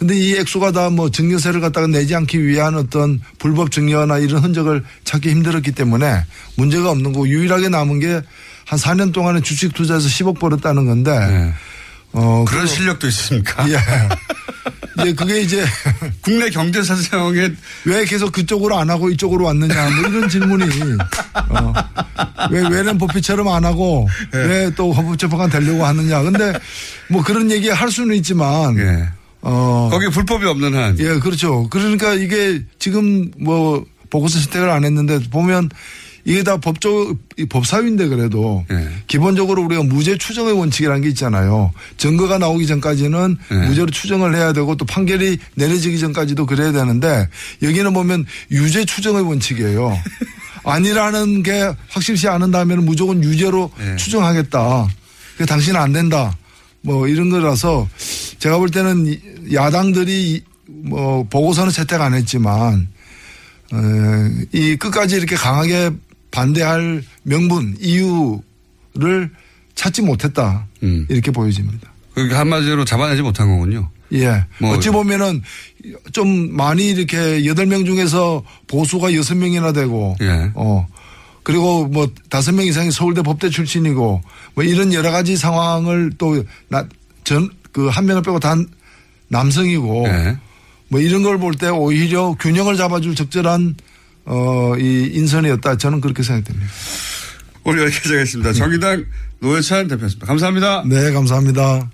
근데 0.02 0.16
이 0.16 0.34
액수가 0.36 0.72
다 0.72 0.90
뭐 0.90 1.10
증여세를 1.10 1.60
갖다가 1.60 1.86
내지 1.86 2.14
않기 2.14 2.44
위한 2.44 2.74
어떤 2.74 3.20
불법 3.38 3.70
증여나 3.70 4.18
이런 4.18 4.42
흔적을 4.42 4.84
찾기 5.04 5.30
힘들었기 5.30 5.72
때문에 5.72 6.24
문제가 6.56 6.90
없는 6.90 7.12
거고 7.12 7.28
유일하게 7.28 7.68
남은 7.68 8.00
게 8.00 8.22
한 8.64 8.78
4년 8.78 9.12
동안에 9.12 9.40
주식 9.40 9.74
투자해서 9.74 10.08
10억 10.08 10.38
벌었다는 10.38 10.86
건데 10.86 11.10
네. 11.12 11.52
어 12.12 12.44
그런 12.46 12.66
실력도 12.66 13.06
있습니까? 13.08 13.68
예. 13.68 13.76
이제 15.02 15.12
그게 15.14 15.40
이제 15.40 15.64
국내 16.20 16.48
경제 16.50 16.82
사정에 16.82 17.50
왜 17.86 18.04
계속 18.04 18.30
그쪽으로 18.30 18.78
안 18.78 18.88
하고 18.90 19.10
이쪽으로 19.10 19.46
왔느냐 19.46 19.90
뭐 19.90 20.08
이런 20.08 20.28
질문이 20.28 20.64
어. 21.48 21.72
왜 22.50 22.60
왜는 22.68 22.98
법피처럼 22.98 23.48
안 23.48 23.64
하고 23.64 24.08
예. 24.34 24.38
왜또 24.38 24.92
헌법재판관 24.92 25.50
되려고 25.50 25.84
하느냐 25.84 26.22
근데 26.22 26.52
뭐 27.08 27.22
그런 27.22 27.50
얘기 27.50 27.68
할 27.68 27.90
수는 27.90 28.14
있지만 28.16 28.78
예. 28.78 29.08
어 29.42 29.88
거기 29.90 30.08
불법이 30.08 30.46
없는 30.46 30.74
한 30.74 30.98
예, 30.98 31.18
그렇죠. 31.18 31.68
그러니까 31.68 32.14
이게 32.14 32.62
지금 32.78 33.30
뭐 33.38 33.84
보고서 34.10 34.38
채택을 34.38 34.70
안 34.70 34.84
했는데 34.84 35.18
보면 35.30 35.68
이게 36.24 36.44
다 36.44 36.56
법적 36.58 37.16
이 37.36 37.46
법사위인데 37.46 38.06
그래도 38.06 38.64
예. 38.70 38.88
기본적으로 39.08 39.62
우리가 39.64 39.82
무죄 39.82 40.16
추정의 40.16 40.52
원칙이라는 40.52 41.02
게 41.02 41.08
있잖아요. 41.08 41.72
증거가 41.96 42.38
나오기 42.38 42.66
전까지는 42.66 43.36
예. 43.50 43.54
무죄로 43.54 43.90
추정을 43.90 44.36
해야 44.36 44.52
되고 44.52 44.76
또 44.76 44.84
판결이 44.84 45.38
내려지기 45.56 45.98
전까지도 45.98 46.46
그래야 46.46 46.70
되는데 46.70 47.28
여기는 47.62 47.92
보면 47.92 48.24
유죄 48.52 48.84
추정의 48.84 49.22
원칙이에요. 49.22 49.98
아니라는 50.64 51.42
게 51.42 51.74
확실시 51.88 52.28
않은 52.28 52.52
다음에는 52.52 52.84
무조건 52.84 53.24
유죄로 53.24 53.72
예. 53.80 53.96
추정하겠다. 53.96 54.86
그 55.38 55.46
당신은 55.46 55.80
안 55.80 55.92
된다. 55.92 56.36
뭐 56.82 57.06
이런 57.08 57.30
거라서 57.30 57.88
제가 58.38 58.58
볼 58.58 58.70
때는 58.70 59.06
이- 59.06 59.20
야당들이 59.54 60.32
이- 60.34 60.42
뭐 60.66 61.24
보고서는 61.28 61.70
채택 61.70 62.00
안 62.00 62.14
했지만 62.14 62.88
에, 63.72 64.46
이 64.52 64.76
끝까지 64.76 65.16
이렇게 65.16 65.36
강하게 65.36 65.90
반대할 66.30 67.02
명분 67.22 67.76
이유를 67.80 69.30
찾지 69.74 70.02
못했다 70.02 70.66
음. 70.82 71.06
이렇게 71.08 71.30
보여집니다. 71.30 71.90
그게 72.14 72.34
한마디로 72.34 72.84
잡아내지 72.84 73.22
못한 73.22 73.48
거군요. 73.48 73.88
예. 74.12 74.44
뭐- 74.58 74.74
어찌 74.76 74.90
보면은 74.90 75.42
좀 76.12 76.54
많이 76.54 76.88
이렇게 76.90 77.46
여덟 77.46 77.64
명 77.66 77.84
중에서 77.86 78.42
보수가 78.66 79.14
여섯 79.14 79.34
명이나 79.36 79.72
되고 79.72 80.16
예. 80.20 80.50
어. 80.54 80.86
그리고 81.42 81.86
뭐 81.86 82.08
다섯 82.28 82.52
명 82.52 82.64
이상이 82.66 82.90
서울대 82.90 83.22
법대 83.22 83.50
출신이고 83.50 84.22
뭐 84.54 84.64
이런 84.64 84.92
여러 84.92 85.10
가지 85.10 85.36
상황을 85.36 86.12
또전그 86.18 87.88
한 87.88 88.06
명을 88.06 88.22
빼고 88.22 88.38
다 88.40 88.54
남성이고 89.28 90.04
예. 90.06 90.36
뭐 90.88 91.00
이런 91.00 91.22
걸 91.22 91.38
볼 91.38 91.54
때 91.54 91.68
오히려 91.68 92.36
균형을 92.38 92.76
잡아줄 92.76 93.14
적절한 93.14 93.74
어, 94.26 94.74
이 94.78 95.10
인선이었다. 95.14 95.78
저는 95.78 96.00
그렇게 96.00 96.22
생각됩니다. 96.22 96.70
오늘 97.64 97.84
여기까지 97.86 98.08
하겠습니다. 98.14 98.52
정의당 98.52 99.04
노회찬 99.40 99.88
대표였습니다. 99.88 100.26
감사합니다. 100.26 100.84
네, 100.86 101.12
감사합니다. 101.12 101.90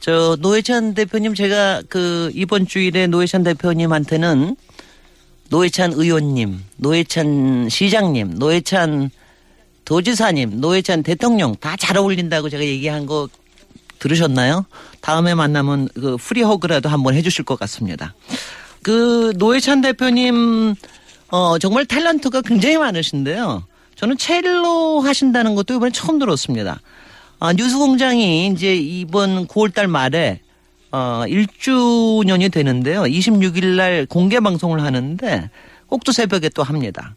저 0.00 0.36
노회찬 0.40 0.94
대표님 0.94 1.34
제가 1.34 1.82
그 1.88 2.30
이번 2.34 2.66
주일에 2.66 3.06
노회찬 3.06 3.44
대표님한테는 3.44 4.56
노회찬 5.56 5.92
의원님, 5.92 6.64
노회찬 6.78 7.68
시장님, 7.68 8.36
노회찬 8.38 9.10
도지사님, 9.84 10.62
노회찬 10.62 11.02
대통령 11.02 11.54
다 11.56 11.76
잘 11.76 11.98
어울린다고 11.98 12.48
제가 12.48 12.64
얘기한 12.64 13.04
거 13.04 13.28
들으셨나요? 13.98 14.64
다음에 15.02 15.34
만나면 15.34 15.90
그 15.94 16.16
free 16.16 16.42
hug라도 16.42 16.88
한번 16.88 17.14
해주실 17.14 17.44
것 17.44 17.58
같습니다. 17.58 18.14
그 18.82 19.34
노회찬 19.36 19.82
대표님 19.82 20.74
어 21.28 21.58
정말 21.58 21.84
탤런트가 21.84 22.42
굉장히 22.46 22.78
많으신데요. 22.78 23.64
저는 23.96 24.16
첼로 24.16 25.00
하신다는 25.00 25.54
것도 25.54 25.74
이번에 25.74 25.92
처음 25.92 26.18
들었습니다. 26.18 26.80
아, 27.40 27.52
뉴스공장이 27.52 28.46
이제 28.46 28.74
이번 28.74 29.46
9월달 29.48 29.86
말에 29.86 30.40
어 30.92 31.24
1주년이 31.26 32.52
되는데요. 32.52 33.02
26일 33.02 33.76
날 33.76 34.06
공개 34.06 34.40
방송을 34.40 34.82
하는데 34.82 35.50
꼭두 35.86 36.12
새벽에 36.12 36.50
또 36.50 36.62
합니다. 36.62 37.14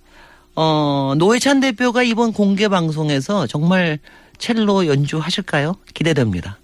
어 0.56 1.14
노회찬 1.18 1.60
대표가 1.60 2.04
이번 2.04 2.32
공개 2.32 2.70
방송에서 2.70 3.46
정말 3.48 4.00
첼로 4.38 4.88
연주하실까요? 4.88 5.76
기대됩니다. 5.94 6.58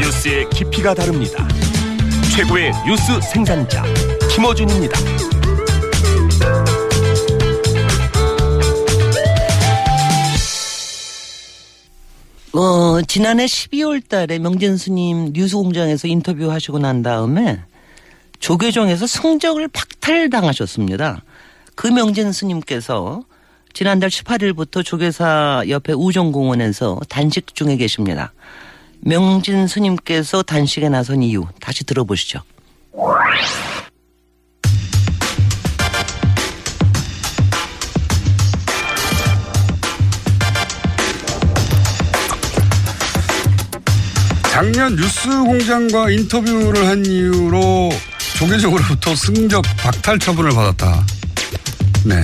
뉴스의 0.00 0.48
깊이가 0.50 0.94
다릅니다. 0.94 1.46
최고의 2.34 2.72
뉴스 2.86 3.20
생산자 3.20 3.82
김어준입니다. 4.30 5.37
어, 12.54 13.02
지난해 13.02 13.44
12월 13.44 14.06
달에 14.08 14.38
명진 14.38 14.76
스님 14.76 15.32
뉴스공장에서 15.34 16.08
인터뷰하시고 16.08 16.78
난 16.78 17.02
다음에 17.02 17.60
조계종에서 18.40 19.06
성적을 19.06 19.68
박탈당하셨습니다. 19.68 21.22
그 21.74 21.88
명진 21.88 22.32
스님께서 22.32 23.22
지난달 23.74 24.08
18일부터 24.08 24.84
조계사 24.84 25.62
옆에 25.68 25.92
우정공원에서 25.92 27.00
단식 27.08 27.54
중에 27.54 27.76
계십니다. 27.76 28.32
명진 29.00 29.66
스님께서 29.66 30.42
단식에 30.42 30.88
나선 30.88 31.22
이유 31.22 31.46
다시 31.60 31.84
들어보시죠. 31.84 32.40
작년 44.58 44.96
뉴스 44.96 45.28
공장과 45.28 46.10
인터뷰를 46.10 46.84
한 46.84 47.06
이유로 47.06 47.90
조계적으로부터 48.40 49.14
승적 49.14 49.62
박탈 49.76 50.18
처분을 50.18 50.50
받았다. 50.50 51.06
네. 52.04 52.20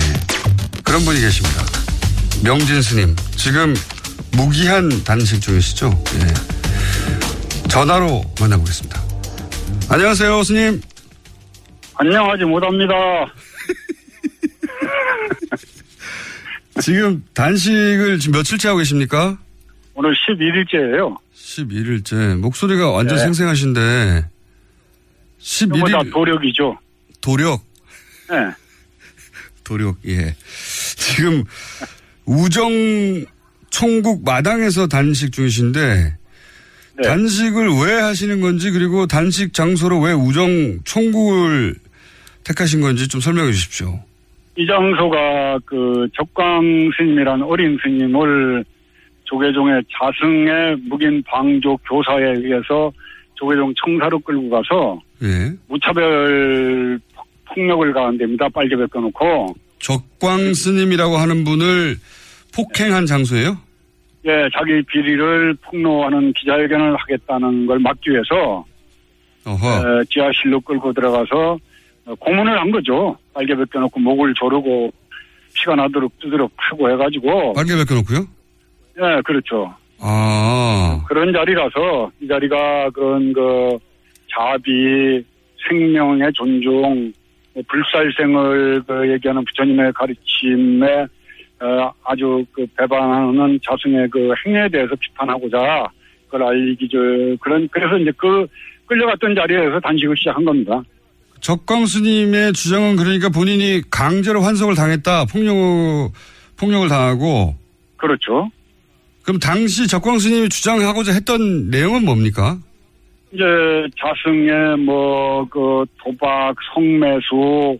그런 0.83 1.05
분이 1.05 1.21
계십니다. 1.21 1.61
명진 2.43 2.81
스님. 2.81 3.15
지금 3.37 3.73
무기한 4.33 4.89
단식 5.05 5.39
중이시죠? 5.39 6.03
예. 6.15 7.69
전화로 7.69 8.21
만나보겠습니다. 8.41 9.01
안녕하세요, 9.89 10.43
스님. 10.43 10.81
안녕하지 11.93 12.43
못합니다. 12.43 12.93
지금 16.83 17.23
단식을 17.33 18.19
지금 18.19 18.39
며칠째 18.39 18.67
하고 18.67 18.79
계십니까? 18.79 19.37
오늘 19.93 20.13
11일째예요. 20.13 21.24
11일째. 21.63 22.37
목소리가 22.39 22.91
완전 22.91 23.17
네. 23.17 23.23
생생하신데. 23.23 23.79
이거 25.65 25.87
다 25.89 25.99
11일 25.99 26.11
도력이죠. 26.11 26.77
도력. 27.21 27.61
네. 28.29 28.35
도력, 29.63 29.97
예. 30.05 30.35
지금 30.97 31.43
우정 32.25 33.25
총국 33.69 34.23
마당에서 34.23 34.87
단식 34.87 35.31
중이신데 35.31 36.17
네. 36.97 37.01
단식을 37.03 37.67
왜 37.83 37.99
하시는 37.99 38.39
건지 38.41 38.71
그리고 38.71 39.05
단식 39.05 39.53
장소로 39.53 39.99
왜 39.99 40.13
우정 40.13 40.79
총국을 40.83 41.75
택하신 42.43 42.81
건지 42.81 43.07
좀 43.07 43.19
설명해 43.19 43.51
주십시오. 43.51 43.99
이 44.57 44.65
장소가 44.65 45.59
그 45.65 46.07
적광 46.15 46.61
스님이라는 46.97 47.43
어린 47.43 47.77
스님을 47.83 48.63
조계종의 49.25 49.83
자승의 49.91 50.77
묵인 50.87 51.21
방조 51.23 51.77
교사에 51.77 52.23
의해서 52.37 52.91
조계종 53.35 53.73
청사로 53.83 54.19
끌고 54.19 54.49
가서 54.49 54.99
예. 55.23 55.51
무차별 55.67 56.99
폭- 57.15 57.27
폭력을 57.53 57.93
가한 57.93 58.17
됩니다. 58.17 58.47
빨개 58.49 58.75
벗겨놓고. 58.75 59.55
적광 59.79 60.53
스님이라고 60.53 61.17
하는 61.17 61.43
분을 61.43 61.95
폭행한 62.55 63.05
장소예요? 63.05 63.57
예, 64.25 64.47
자기 64.53 64.81
비리를 64.83 65.55
폭로하는 65.61 66.33
기자회견을 66.33 66.95
하겠다는 66.95 67.65
걸 67.67 67.79
막기 67.79 68.09
위해서. 68.11 68.65
에, 70.01 70.03
지하실로 70.09 70.59
끌고 70.61 70.91
들어가서 70.93 71.59
어, 72.05 72.15
고문을 72.15 72.59
한 72.59 72.71
거죠. 72.71 73.15
빨개 73.33 73.53
벗겨놓고 73.55 73.99
목을 73.99 74.33
조르고 74.35 74.91
피가 75.53 75.75
나도록 75.75 76.11
두드려 76.19 76.49
패고 76.57 76.89
해가지고 76.91 77.53
빨개 77.53 77.75
벗겨놓고요? 77.75 78.25
예 78.97 79.21
그렇죠. 79.23 79.73
아. 79.99 81.03
그런 81.07 81.33
자리라서 81.33 82.11
이 82.21 82.27
자리가 82.27 82.89
그런 82.91 83.33
그 83.33 83.77
자비 84.27 85.23
생명의 85.67 86.31
존중 86.33 87.13
뭐 87.53 87.63
불살생을 87.67 88.83
그 88.87 89.11
얘기하는 89.11 89.43
부처님의 89.45 89.93
가르침에 89.93 91.05
어, 91.61 91.91
아주 92.03 92.45
그 92.51 92.65
배반하는 92.77 93.59
자승의 93.63 94.09
그 94.09 94.33
행위에 94.45 94.67
대해서 94.69 94.93
비판하고자 94.99 95.87
그걸 96.25 96.43
알리기 96.43 96.89
저 96.91 96.97
그런 97.41 97.67
그래서 97.71 97.97
이제 97.97 98.11
그 98.17 98.45
끌려갔던 98.87 99.35
자리에서 99.35 99.79
단식을 99.79 100.15
시작한 100.17 100.43
겁니다. 100.43 100.81
적광 101.39 101.85
스님의 101.85 102.53
주장은 102.53 102.95
그러니까 102.95 103.29
본인이 103.29 103.81
강제로 103.89 104.41
환석을 104.41 104.75
당했다. 104.75 105.25
폭력, 105.25 106.11
폭력을 106.57 106.87
당하고. 106.89 107.55
그렇죠. 107.97 108.49
그럼 109.25 109.39
당시 109.39 109.87
적광 109.87 110.19
스님이 110.19 110.49
주장하고자 110.49 111.11
했던 111.13 111.69
내용은 111.71 112.05
뭡니까? 112.05 112.57
이제 113.33 113.43
자승의 113.99 114.77
뭐그 114.85 115.85
도박, 116.03 116.55
성매수 116.73 117.77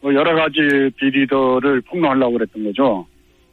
뭐 0.00 0.14
여러 0.14 0.34
가지 0.36 0.54
비리들을 0.96 1.82
폭로하려고 1.88 2.34
그랬던 2.34 2.64
거죠. 2.64 3.06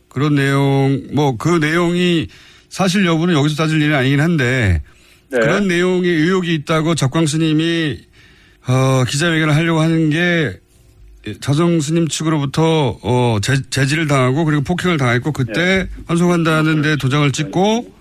그런 0.07 0.35
내용, 0.35 1.01
뭐 1.13 1.35
그 1.37 1.57
내용이 1.57 2.27
사실 2.69 3.05
여부는 3.05 3.33
여기서 3.33 3.55
따질 3.55 3.81
일은 3.81 3.95
아니긴 3.95 4.21
한데 4.21 4.81
네. 5.29 5.39
그런 5.39 5.67
내용에 5.67 6.07
의혹이 6.07 6.53
있다고 6.53 6.95
적광 6.95 7.25
스님이 7.25 7.97
어, 8.67 9.03
기자회견을 9.05 9.55
하려고 9.55 9.79
하는 9.79 10.09
게 10.09 10.53
자정 11.39 11.79
스님 11.79 12.07
측으로부터 12.07 12.97
어, 13.03 13.37
제, 13.41 13.53
제지를 13.69 14.07
당하고 14.07 14.45
그리고 14.45 14.63
폭행을 14.63 14.97
당했고 14.97 15.31
그때 15.31 15.87
환송한다는 16.07 16.81
데 16.81 16.95
도장을 16.95 17.31
찍고 17.31 17.93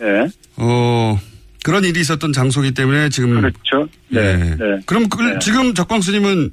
네. 0.00 0.28
어, 0.56 1.18
그런 1.64 1.84
일이 1.84 2.00
있었던 2.00 2.32
장소이기 2.32 2.74
때문에 2.74 3.08
지금 3.08 3.40
그렇죠. 3.40 3.88
네. 4.08 4.20
예. 4.20 4.34
네. 4.56 4.80
그럼 4.86 5.08
그, 5.08 5.22
네. 5.22 5.38
지금 5.40 5.74
적광 5.74 6.00
스님은 6.00 6.50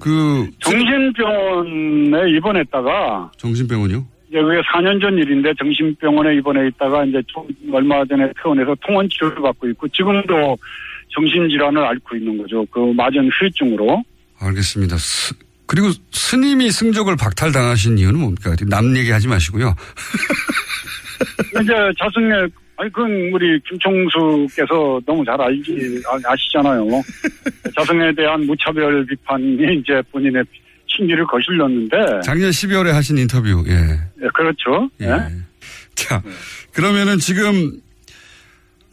그 0.00 0.50
정신병원에 0.60 2.30
입원했다가 2.36 3.32
정신병원이요? 3.36 4.04
이제 4.28 4.40
그게 4.40 4.60
4년 4.62 5.00
전 5.00 5.16
일인데 5.18 5.52
정신병원에 5.58 6.36
입원해 6.36 6.66
있다가 6.68 7.04
이제 7.04 7.22
좀 7.26 7.46
얼마 7.72 8.04
전에 8.04 8.32
퇴원해서 8.42 8.76
통원 8.80 9.08
치료를 9.08 9.42
받고 9.42 9.68
있고 9.68 9.88
지금도 9.88 10.56
정신질환을 11.08 11.84
앓고 11.84 12.16
있는 12.16 12.38
거죠. 12.38 12.64
그 12.70 12.92
마전 12.96 13.28
후유증으로. 13.28 14.02
알겠습니다. 14.40 14.96
스- 14.98 15.34
그리고 15.66 15.88
스님이 16.12 16.70
승적을 16.70 17.16
박탈당하신 17.16 17.98
이유는 17.98 18.18
뭡니까? 18.20 18.54
남 18.68 18.96
얘기하지 18.96 19.28
마시고요. 19.28 19.74
이제 21.62 21.72
자승의 21.98 22.48
아니 22.76 22.90
그건 22.92 23.10
우리 23.32 23.60
김총수께서 23.68 25.00
너무 25.06 25.24
잘 25.24 25.40
알지 25.40 26.02
아- 26.06 26.32
아시잖아요. 26.32 26.86
자승에 27.76 28.12
대한 28.16 28.46
무차별 28.46 29.04
비판이 29.06 29.54
이제 29.80 30.02
본인의 30.10 30.42
신기를 30.86 31.26
거슬렸는데 31.26 31.96
작년 32.24 32.50
12월에 32.50 32.90
하신 32.92 33.18
인터뷰. 33.18 33.62
예. 33.68 33.72
예, 33.74 34.28
그렇죠. 34.34 34.90
예. 35.02 35.06
예. 35.06 35.28
자, 35.94 36.22
그러면은 36.72 37.18
지금 37.18 37.70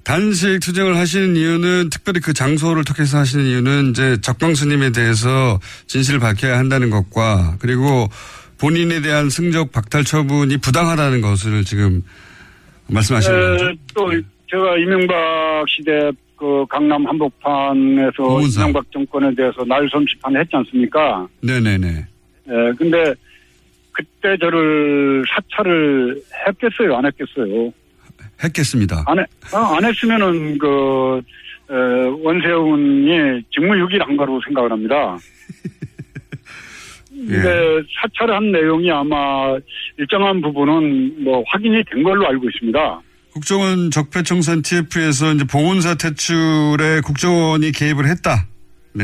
단식 0.08 0.62
투쟁을 0.62 0.96
하시는 0.96 1.36
이유는 1.36 1.90
특별히 1.90 2.22
그 2.22 2.32
장소를 2.32 2.86
택해서 2.86 3.18
하시는 3.18 3.44
이유는 3.44 3.90
이제 3.90 4.16
적광스님에 4.22 4.92
대해서 4.92 5.60
진실을 5.88 6.22
밝혀야 6.22 6.58
한다는 6.58 6.90
것과 6.90 7.58
그리고 7.60 8.08
본인에 8.58 9.02
대한 9.02 9.30
승적 9.30 9.74
박탈 9.74 10.06
처분이 10.06 10.60
부당하다는 10.60 11.20
것을 11.20 11.66
지금 11.66 12.02
말씀하시는 12.90 13.38
에, 13.38 13.58
거죠. 13.58 13.74
또 13.94 14.12
제가 14.50 14.78
이명박 14.78 15.66
시대 15.68 16.10
그 16.38 16.66
강남 16.70 17.06
한복판에서 17.06 18.24
고문사. 18.24 18.62
이명박 18.62 18.90
정권에 18.94 19.36
대해서 19.36 19.66
날선 19.66 20.06
비판을 20.06 20.40
했지 20.40 20.56
않습니까? 20.56 21.28
네네네. 21.42 21.88
에, 21.90 22.74
근데 22.78 23.14
그때 23.92 24.38
저를 24.40 25.26
사찰을 25.28 26.22
했겠어요, 26.48 26.96
안 26.96 27.06
했겠어요? 27.08 27.74
했겠습니다. 28.44 29.04
안, 29.08 29.20
해, 29.20 29.26
어, 29.54 29.58
안 29.76 29.86
했으면은 29.86 30.58
그 30.58 31.22
에, 31.70 31.74
원세훈이 32.24 33.44
직무유기를 33.54 34.08
한 34.08 34.18
거라고 34.18 34.40
생각을 34.46 34.72
합니다. 34.72 35.18
예. 37.18 37.26
근데 37.26 37.82
사찰을 38.00 38.36
한 38.36 38.52
내용이 38.52 38.92
아마 38.92 39.58
일정한 39.98 40.40
부분은 40.42 41.24
뭐 41.24 41.44
확인이 41.48 41.84
된 41.92 42.04
걸로 42.04 42.28
알고 42.28 42.48
있습니다. 42.48 43.02
국정원 43.34 43.92
적폐청산 43.92 44.62
TF에서 44.62 45.34
이제 45.34 45.46
봉은사 45.46 45.96
퇴출에 45.96 47.02
국정원이 47.06 47.72
개입을 47.72 48.08
했다. 48.08 48.48
네. 48.94 49.04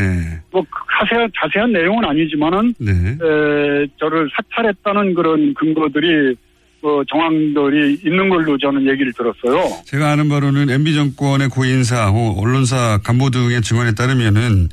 뭐 0.51 0.63
자세한 0.99 1.31
자세한 1.39 1.71
내용은 1.71 2.03
아니지만은 2.05 2.73
네. 2.79 2.91
에, 2.91 3.87
저를 3.99 4.29
사찰했다는 4.35 5.13
그런 5.13 5.53
근거들이 5.53 6.35
어, 6.83 7.01
정황들이 7.09 7.99
있는 8.05 8.29
걸로 8.29 8.57
저는 8.57 8.85
얘기를 8.87 9.13
들었어요. 9.13 9.81
제가 9.85 10.11
아는 10.11 10.27
바로는 10.27 10.69
MB 10.69 10.93
정권의 10.93 11.47
고인사, 11.47 12.09
혹 12.09 12.37
언론사 12.43 12.99
간부 13.03 13.31
등의 13.31 13.61
증언에 13.61 13.93
따르면은 13.95 14.67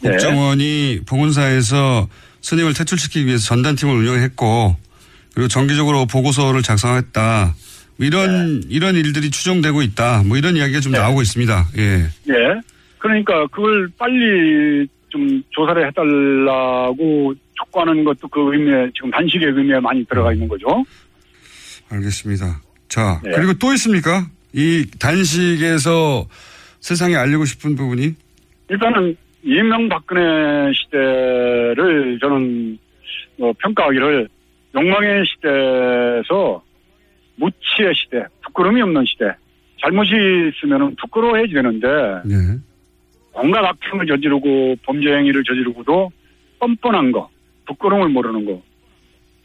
네. 0.00 0.10
국정원이 0.10 1.00
봉은사에서 1.04 2.08
스님을 2.42 2.74
퇴출시키기 2.74 3.26
위해서 3.26 3.44
전단팀을 3.48 3.92
운영했고 3.92 4.76
그리고 5.34 5.48
정기적으로 5.48 6.06
보고서를 6.06 6.62
작성했다. 6.62 7.54
뭐 7.96 8.06
이런 8.06 8.62
이런 8.68 8.94
일들이 8.94 9.28
추정되고 9.28 9.82
있다. 9.82 10.22
뭐 10.24 10.36
이런 10.36 10.56
이야기가 10.56 10.78
좀 10.78 10.92
네. 10.92 10.98
나오고 10.98 11.22
있습니다. 11.22 11.66
예. 11.78 11.82
예. 12.28 12.60
그러니까 12.98 13.48
그걸 13.48 13.88
빨리 13.98 14.86
좀 15.08 15.42
조사를 15.50 15.84
해달라고 15.88 17.34
촉구하는 17.54 18.04
것도 18.04 18.28
그 18.28 18.52
의미에 18.52 18.90
지금 18.94 19.10
단식의 19.10 19.48
의미에 19.48 19.80
많이 19.80 20.04
들어가 20.06 20.32
있는 20.32 20.46
거죠. 20.46 20.84
알겠습니다. 21.90 22.60
자, 22.88 23.20
네. 23.24 23.30
그리고 23.34 23.54
또 23.54 23.72
있습니까? 23.74 24.26
이 24.52 24.86
단식에서 24.98 26.26
세상에 26.80 27.16
알리고 27.16 27.44
싶은 27.44 27.76
부분이 27.76 28.14
일단은 28.70 29.16
이명박근혜 29.42 30.72
시대를 30.74 32.18
저는 32.20 32.78
어, 33.40 33.52
평가하기를 33.58 34.28
욕망의 34.74 35.24
시대에서 35.26 36.62
무치의 37.36 37.94
시대, 37.94 38.24
부끄러움이 38.44 38.80
없는 38.82 39.04
시대. 39.06 39.32
잘못이 39.80 40.10
있으면 40.52 40.96
부끄러워해야 40.96 41.46
되는데 41.46 41.86
네. 42.24 42.58
온갖 43.32 43.64
악행을 43.64 44.06
저지르고 44.06 44.76
범죄 44.84 45.08
행위를 45.08 45.44
저지르고도 45.44 46.10
뻔뻔한 46.58 47.12
거, 47.12 47.30
부끄러움을 47.66 48.08
모르는 48.08 48.44
거. 48.44 48.60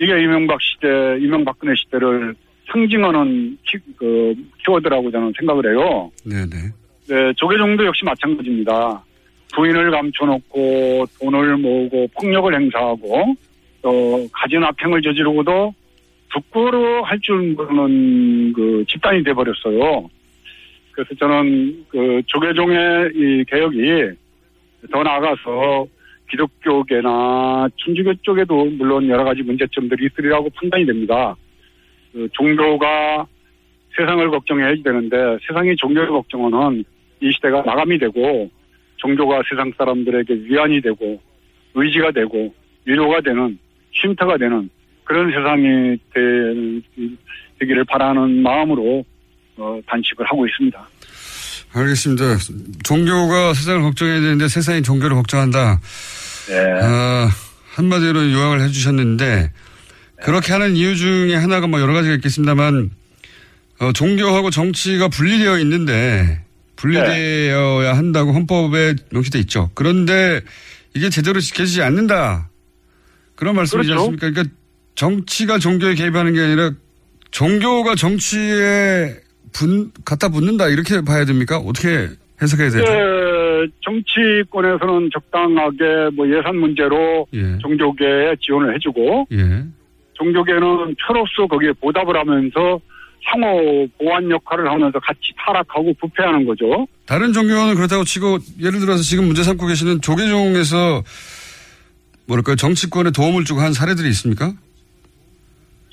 이게 0.04 0.22
이명박 0.22 0.60
시대, 0.62 1.18
이명박근혜 1.20 1.74
시대를 1.76 2.36
상징하는 2.72 3.58
키, 3.64 3.78
그, 3.96 4.34
키워드라고 4.66 5.12
저는 5.12 5.34
생각을 5.38 5.72
해요. 5.72 6.12
네, 6.26 6.46
네. 6.46 6.58
네, 7.08 7.34
조계종도 7.36 7.86
역시 7.86 8.04
마찬가지입니다. 8.06 9.04
부인을 9.56 9.92
감춰놓고 9.92 11.06
돈을 11.20 11.58
모으고 11.58 12.08
폭력을 12.20 12.54
행사하고 12.54 13.36
또 13.82 14.28
가진 14.32 14.64
악행을 14.64 15.02
저지르고도 15.02 15.74
부끄러워할 16.32 17.20
줄 17.20 17.54
모르는 17.54 18.54
그 18.54 18.84
집단이 18.88 19.24
돼버렸어요. 19.24 20.10
그래서 20.92 21.16
저는 21.20 21.86
그 21.90 22.22
조계종의 22.28 23.12
이 23.14 23.44
개혁이 23.48 24.18
더 24.92 25.04
나아가서 25.04 25.86
기독교계나 26.30 27.68
천주교 27.78 28.14
쪽에도 28.22 28.66
물론 28.66 29.08
여러 29.08 29.24
가지 29.24 29.44
문제점들이 29.44 30.08
있으리라고 30.08 30.50
판단이 30.52 30.86
됩니다. 30.86 31.36
그 32.12 32.28
종교가 32.34 33.28
세상을 33.96 34.30
걱정해야 34.30 34.74
되는데 34.84 35.38
세상이 35.48 35.76
종교를 35.76 36.10
걱정하는 36.10 36.84
이 37.22 37.32
시대가 37.32 37.62
마감이 37.62 37.98
되고 37.98 38.50
종교가 38.98 39.42
세상 39.50 39.72
사람들에게 39.78 40.34
위안이 40.46 40.82
되고 40.82 41.20
의지가 41.76 42.12
되고 42.12 42.54
위로가 42.86 43.22
되는 43.22 43.58
쉼터가 43.92 44.38
되는 44.38 44.70
그런 45.04 45.32
세상이 45.32 45.98
되, 46.14 46.82
되기를 47.60 47.84
바라는 47.86 48.42
마음으로 48.42 49.04
어, 49.58 49.80
단식을 49.86 50.26
하고 50.26 50.46
있습니다. 50.48 50.88
알겠습니다. 51.74 52.38
종교가 52.84 53.54
세상을 53.54 53.82
걱정해야 53.82 54.22
되는데 54.22 54.48
세상이 54.48 54.84
종교를 54.84 55.16
걱정한다. 55.16 55.80
네. 56.48 56.72
아, 56.82 57.32
한마디로 57.74 58.32
요약을 58.32 58.62
해주셨는데 58.62 59.52
그렇게 60.24 60.54
하는 60.54 60.76
이유 60.76 60.96
중에 60.96 61.36
하나가 61.36 61.68
뭐 61.68 61.82
여러 61.82 61.94
가지가 61.94 62.16
있겠습니다만 62.16 62.92
어, 63.80 63.92
종교하고 63.92 64.52
정치가 64.52 65.08
분리되어 65.08 65.58
있는데 65.60 66.44
분리되어야 66.76 67.98
한다고 67.98 68.34
헌법에 68.34 68.96
명시돼 69.10 69.40
있죠. 69.40 69.72
그런데 69.74 70.42
이게 70.94 71.10
제대로 71.10 71.40
지켜지지 71.40 71.82
않는다. 71.82 72.50
그런 73.36 73.56
말씀이지 73.56 73.88
그렇죠. 73.88 74.02
않습니까? 74.02 74.30
그러니까 74.30 74.56
정치가 74.96 75.58
종교에 75.58 75.96
개입하는 75.96 76.34
게 76.34 76.42
아니라 76.42 76.72
종교가 77.32 77.96
정치에 77.96 79.23
분, 79.54 79.92
갖다 80.06 80.30
붙는다. 80.30 80.68
이렇게 80.68 81.02
봐야 81.02 81.26
됩니까? 81.26 81.58
어떻게 81.58 82.10
해석해야 82.42 82.70
되죠? 82.70 82.84
네, 82.84 83.68
정치권에서는 83.86 85.10
적당하게 85.14 86.10
뭐 86.16 86.28
예산 86.28 86.58
문제로 86.58 87.26
예. 87.34 87.58
종교계에 87.60 88.36
지원을 88.42 88.76
해주고 88.76 89.28
예. 89.32 89.64
종교계는 90.14 90.96
표로서 91.08 91.48
거기에 91.50 91.72
보답을 91.82 92.18
하면서 92.18 92.80
상호 93.32 93.88
보완 93.98 94.30
역할을 94.30 94.70
하면서 94.70 95.00
같이 95.00 95.20
타락하고 95.38 95.94
부패하는 96.00 96.46
거죠. 96.46 96.86
다른 97.06 97.32
종교는 97.32 97.76
그렇다고 97.76 98.04
치고 98.04 98.40
예를 98.62 98.80
들어서 98.80 99.02
지금 99.02 99.26
문제 99.26 99.44
삼고 99.44 99.66
계시는 99.66 100.02
조계종에서 100.02 101.04
뭐랄까요 102.28 102.56
정치권에 102.56 103.12
도움을 103.12 103.46
주고 103.46 103.62
한 103.62 103.74
사례들이 103.74 104.10
있습니까? 104.10 104.54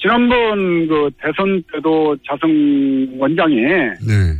지난번 0.00 0.88
그 0.88 1.10
대선 1.20 1.62
때도 1.72 2.16
자승 2.26 3.08
원장이 3.18 3.56
네. 3.56 4.34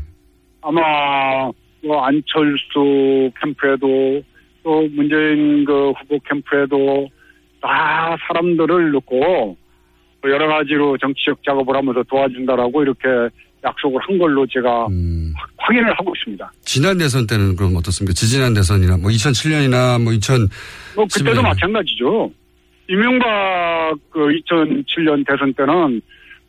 아마 0.62 1.50
뭐 1.82 2.04
안철수 2.04 3.30
캠프에도 3.40 4.22
또 4.62 4.88
문재인 4.92 5.64
그 5.64 5.90
후보 5.92 6.18
캠프에도 6.28 7.08
다 7.60 8.16
사람들을 8.26 8.92
넣고 8.92 9.56
뭐 10.22 10.30
여러 10.30 10.48
가지로 10.48 10.96
정치적 10.98 11.42
작업을 11.44 11.76
하면서 11.76 12.02
도와준다라고 12.04 12.82
이렇게 12.82 13.08
약속을 13.62 14.00
한 14.02 14.18
걸로 14.18 14.46
제가 14.46 14.86
음, 14.86 15.32
확- 15.36 15.50
확인을 15.58 15.92
하고 15.92 16.14
있습니다. 16.16 16.50
지난 16.62 16.96
대선 16.96 17.26
때는 17.26 17.56
그럼 17.56 17.76
어떻습니까? 17.76 18.14
지지난 18.14 18.54
대선이나 18.54 18.96
뭐 18.96 19.10
2007년이나 19.10 20.02
뭐 20.02 20.12
2000, 20.14 20.48
뭐 20.96 21.06
그때도. 21.12 21.42
마찬가지죠. 21.42 22.30
이명박 22.90 23.94
그 24.10 24.18
2007년 24.18 25.24
대선 25.24 25.54
때는 25.54 26.02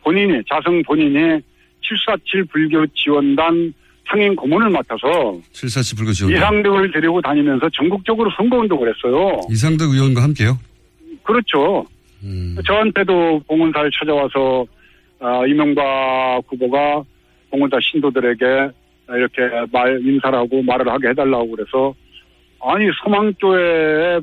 본인이 0.03 0.41
자성 0.49 0.81
본인이 0.81 1.39
747 1.83 2.45
불교 2.45 2.85
지원단 2.87 3.71
상임 4.09 4.35
고문을 4.35 4.71
맡아서 4.71 5.37
747 5.51 5.97
불교 5.97 6.11
지원. 6.11 6.33
이상득을 6.33 6.91
데리고 6.91 7.21
다니면서 7.21 7.69
전국적으로 7.69 8.31
선거 8.35 8.57
운동을 8.57 8.89
했어요. 8.91 9.39
이상득 9.51 9.91
의원과 9.93 10.23
함께요. 10.23 10.57
그렇죠. 11.23 11.85
음, 12.23 12.57
저한테도 12.65 13.41
봉은사를 13.47 13.91
찾아와서 13.99 14.65
아, 15.19 15.45
이명박 15.45 16.41
후보가 16.47 17.03
봉은사 17.51 17.77
신도들에게 17.79 18.45
이렇게 19.09 19.41
말 19.71 20.01
인사를 20.03 20.37
하고 20.37 20.63
말을 20.63 20.87
하게 20.89 21.09
해달라고 21.09 21.51
그래서 21.51 21.93
아니 22.63 22.89
소망교회 23.03 24.19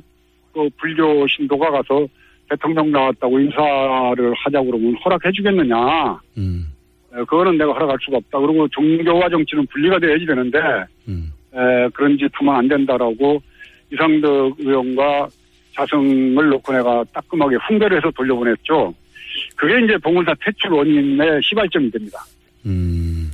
그 0.58 0.68
불교 0.76 1.24
신도가 1.28 1.70
가서 1.70 2.08
대통령 2.50 2.90
나왔다고 2.90 3.38
인사를 3.38 4.34
하자고 4.34 4.66
그러면 4.66 4.96
허락해 5.04 5.30
주겠느냐? 5.32 6.18
음, 6.38 6.66
에, 7.12 7.18
그거는 7.18 7.56
내가 7.56 7.72
허락할 7.72 7.96
수가 8.04 8.16
없다. 8.16 8.40
그리고 8.40 8.66
종교와 8.68 9.28
정치는 9.28 9.66
분리가 9.70 10.00
돼야지 10.00 10.26
되는데 10.26 10.58
음. 11.06 11.32
에, 11.54 11.88
그런 11.94 12.18
짓 12.18 12.28
하면 12.32 12.56
안 12.56 12.66
된다라고 12.66 13.40
이상득 13.92 14.56
의원과 14.58 15.28
자성을 15.76 16.48
놓고 16.48 16.72
내가 16.72 17.04
따끔하게 17.12 17.56
훈계를 17.68 17.98
해서 17.98 18.10
돌려보냈죠. 18.16 18.92
그게 19.54 19.84
이제 19.84 19.96
봉은사 19.98 20.34
퇴출 20.44 20.72
원인의 20.72 21.40
시발점이 21.44 21.90
됩니다. 21.92 22.18
음. 22.66 23.30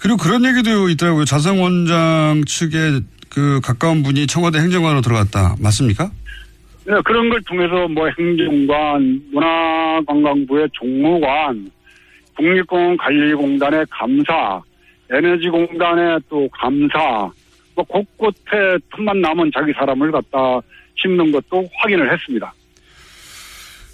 그리고 0.00 0.16
그런 0.16 0.44
얘기도 0.44 0.88
있더라고요. 0.88 1.24
자성 1.24 1.62
원장 1.62 2.42
측에 2.46 3.00
그 3.28 3.60
가까운 3.62 4.02
분이 4.02 4.26
청와대 4.26 4.58
행정관으로 4.58 5.02
들어갔다. 5.02 5.54
맞습니까? 5.60 6.10
네, 6.90 6.96
그런 7.04 7.28
걸 7.28 7.40
통해서 7.42 7.86
뭐 7.86 8.08
행정관, 8.18 9.22
문화관광부의 9.30 10.68
종무관, 10.72 11.70
국립공원관리공단의 12.36 13.86
감사, 13.90 14.60
에너지공단의 15.08 16.18
또 16.28 16.48
감사, 16.48 17.30
뭐 17.76 17.84
곳곳에 17.84 18.76
틈만 18.96 19.20
남은 19.20 19.52
자기 19.54 19.72
사람을 19.72 20.10
갖다 20.10 20.60
심는 20.96 21.30
것도 21.30 21.68
확인을 21.78 22.12
했습니다. 22.12 22.52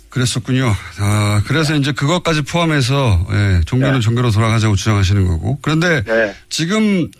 그랬었군요. 0.09 0.72
아, 0.99 1.42
그래서 1.47 1.74
이제 1.74 1.92
그것까지 1.92 2.44
포함해서, 2.44 2.94
예, 3.30 3.61
종교는 3.66 3.94
네. 3.97 4.01
종교로 4.01 4.30
돌아가자고 4.30 4.74
주장하시는 4.74 5.26
거고. 5.26 5.59
그런데 5.61 6.03
네. 6.05 6.32
지금 6.49 7.11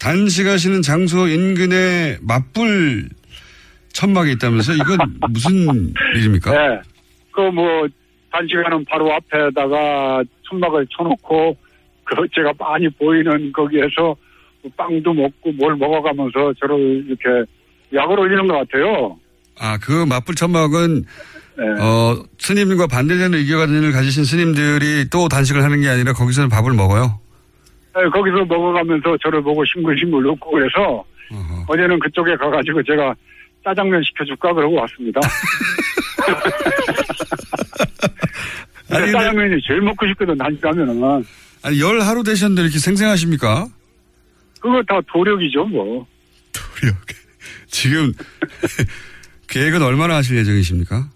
단식하시는 0.00 0.82
장소 0.82 1.28
인근에 1.28 2.18
맞불 2.22 3.08
천막이 3.92 4.32
있다면서 4.32 4.72
이건 4.74 4.98
무슨 5.30 5.92
일입니까? 6.16 6.50
네. 6.50 6.80
그뭐 7.32 7.86
단시간은 8.30 8.84
바로 8.88 9.12
앞에다가 9.12 10.22
천막을 10.48 10.86
쳐놓고 10.96 11.56
그 12.04 12.16
제가 12.34 12.52
많이 12.58 12.88
보이는 12.90 13.52
거기에서 13.52 14.14
빵도 14.76 15.12
먹고 15.12 15.52
뭘 15.52 15.76
먹어가면서 15.76 16.52
저를 16.60 17.04
이렇게 17.06 17.50
약을 17.94 18.18
올리는 18.18 18.46
것 18.46 18.54
같아요. 18.54 19.18
아, 19.58 19.78
그 19.78 20.04
맞불 20.06 20.34
천막은 20.34 21.04
네. 21.58 21.64
어, 21.82 22.22
스님과 22.38 22.86
반대되는 22.86 23.38
의견을 23.38 23.92
가지신 23.92 24.24
스님들이 24.24 25.08
또 25.10 25.28
단식을 25.28 25.62
하는 25.62 25.80
게 25.82 25.88
아니라 25.88 26.12
거기서는 26.12 26.48
밥을 26.48 26.72
먹어요. 26.72 27.20
네, 27.94 28.08
거기서 28.08 28.44
먹어가면서 28.46 29.18
저를 29.22 29.42
보고 29.42 29.62
싱글싱글 29.66 30.26
웃고 30.26 30.50
그래서 30.50 31.04
어허. 31.30 31.64
어제는 31.68 31.98
그쪽에 31.98 32.34
가가지고 32.36 32.82
제가 32.84 33.14
짜장면 33.64 34.02
시켜줄까 34.04 34.52
그러고 34.54 34.76
왔습니다. 34.80 35.20
아니, 38.90 39.12
짜장면이 39.12 39.60
제일 39.66 39.80
먹고 39.80 40.06
싶거든 40.08 40.36
단식하면은 40.36 41.24
아니, 41.62 41.80
열 41.80 42.00
하루 42.00 42.22
되셨는데 42.22 42.62
이렇게 42.62 42.78
생생하십니까? 42.78 43.66
그거 44.60 44.82
다 44.86 45.00
도력이죠 45.12 45.64
뭐. 45.66 46.06
도력. 46.52 46.94
지금 47.68 48.12
계획은 49.48 49.82
얼마나 49.82 50.16
하실 50.16 50.36
예정이십니까? 50.38 51.08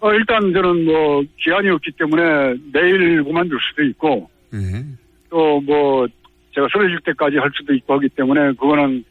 어, 0.00 0.12
일단 0.14 0.52
저는 0.52 0.84
뭐 0.86 1.22
기한이 1.38 1.68
없기 1.68 1.92
때문에 1.98 2.54
내일 2.72 3.22
그만둘 3.22 3.58
수도 3.68 3.82
있고 3.84 4.30
예. 4.54 4.84
또뭐 5.28 6.06
제가 6.54 6.66
쓰러질 6.72 7.00
때까지 7.04 7.36
할 7.36 7.50
수도 7.54 7.74
있고 7.74 7.94
하기 7.94 8.08
때문에 8.10 8.52
그거는 8.52 8.98
에, 8.98 9.02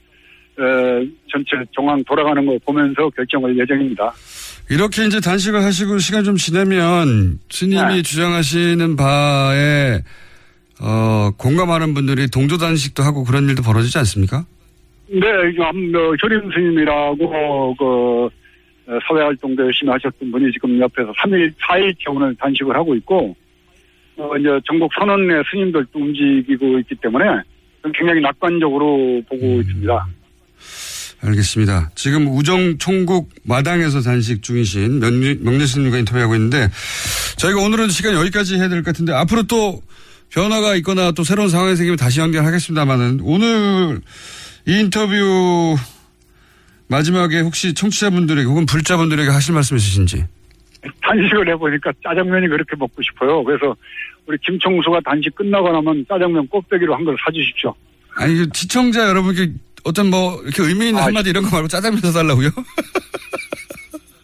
전체 1.31 1.51
정황 1.75 2.03
돌아가는 2.03 2.45
거 2.45 2.57
보면서 2.65 3.09
결정할 3.09 3.57
예정입니다. 3.57 4.13
이렇게 4.69 5.05
이제 5.05 5.19
단식을 5.19 5.63
하시고 5.63 5.97
시간 5.97 6.23
좀 6.23 6.35
지나면 6.35 7.39
스님이 7.49 7.95
네. 7.95 8.01
주장하시는 8.01 8.95
바에 8.95 9.99
어, 10.81 11.31
공감하는 11.37 11.93
분들이 11.93 12.27
동조 12.29 12.57
단식도 12.57 13.03
하고 13.03 13.23
그런 13.23 13.49
일도 13.49 13.63
벌어지지 13.63 13.97
않습니까? 13.97 14.45
네, 15.07 15.27
어, 15.27 16.13
효림 16.21 16.51
스님이라고 16.53 17.75
그 17.75 18.29
어, 18.89 18.99
사회활동도 19.07 19.65
열심히 19.65 19.91
하셨던 19.91 20.31
분이 20.31 20.51
지금 20.51 20.79
옆에서 20.79 21.11
3일, 21.13 21.53
4일째 21.55 22.15
오늘 22.15 22.35
단식을 22.35 22.75
하고 22.75 22.95
있고 22.95 23.35
어, 24.17 24.37
이제 24.37 24.49
전국 24.65 24.91
선언의 24.97 25.43
스님들도 25.49 25.89
움직이고 25.93 26.79
있기 26.79 26.95
때문에 26.95 27.23
굉장히 27.93 28.21
낙관적으로 28.21 29.21
보고 29.27 29.45
있습니다. 29.61 30.07
알겠습니다. 31.21 31.91
지금 31.95 32.27
우정 32.27 32.77
총국 32.77 33.29
마당에서 33.43 34.01
단식 34.01 34.41
중이신 34.41 35.01
스님과 35.67 35.97
인터뷰하고 35.97 36.35
있는데 36.35 36.69
저희가 37.37 37.59
오늘은 37.61 37.89
시간 37.89 38.13
여기까지 38.13 38.55
해야 38.55 38.69
될 38.69 38.79
것 38.83 38.85
같은데 38.93 39.13
앞으로 39.13 39.43
또 39.43 39.81
변화가 40.29 40.75
있거나 40.77 41.11
또 41.11 41.23
새로운 41.23 41.49
상황이 41.49 41.75
생기면 41.75 41.97
다시 41.97 42.19
연결하겠습니다만은 42.21 43.19
오늘 43.23 43.99
이 44.65 44.79
인터뷰 44.79 45.75
마지막에 46.87 47.41
혹시 47.41 47.73
청취자분들에게 47.73 48.47
혹은 48.47 48.65
불자분들에게 48.65 49.29
하실 49.29 49.53
말씀 49.53 49.75
있으신지 49.77 50.25
단식을 51.01 51.49
해보니까 51.49 51.91
짜장면이 52.03 52.47
그렇게 52.47 52.75
먹고 52.77 53.01
싶어요. 53.03 53.43
그래서 53.43 53.75
우리 54.25 54.37
김청수가 54.45 55.01
단식 55.03 55.35
끝나고 55.35 55.69
나면 55.71 56.05
짜장면 56.07 56.47
꼭대기로 56.47 56.95
한 56.95 57.03
걸 57.03 57.15
사주십시오. 57.25 57.75
아니 58.15 58.35
그 58.35 58.47
시청자 58.53 59.07
여러분께 59.09 59.51
어떤 59.89 60.09
뭐 60.09 60.39
이렇게 60.43 60.63
의미 60.63 60.87
있는 60.89 61.01
아, 61.01 61.05
한마디 61.07 61.29
이런 61.31 61.43
거 61.43 61.49
말고 61.51 61.67
짜장면 61.67 61.99
사달라고요? 62.01 62.49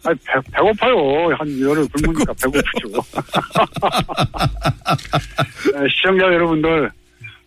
아 0.04 0.10
배, 0.10 0.40
배고파요. 0.52 1.34
한 1.36 1.60
열흘 1.60 1.86
굶으니까 1.88 2.32
배고프죠. 2.40 2.88
네, 5.74 5.88
시청자 5.90 6.26
여러분들, 6.26 6.90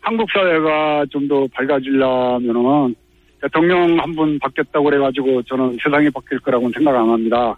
한국 0.02 0.30
사회가 0.32 1.06
좀 1.12 1.28
더 1.30 1.48
밝아지려면은 1.54 2.96
대통령 3.42 3.98
한 4.00 4.14
분 4.16 4.38
바뀌었다고 4.40 4.84
그래가지고 4.86 5.42
저는 5.44 5.78
세상이 5.82 6.10
바뀔 6.10 6.40
거라고는 6.40 6.72
생각 6.74 6.96
안 6.96 7.10
합니다. 7.10 7.56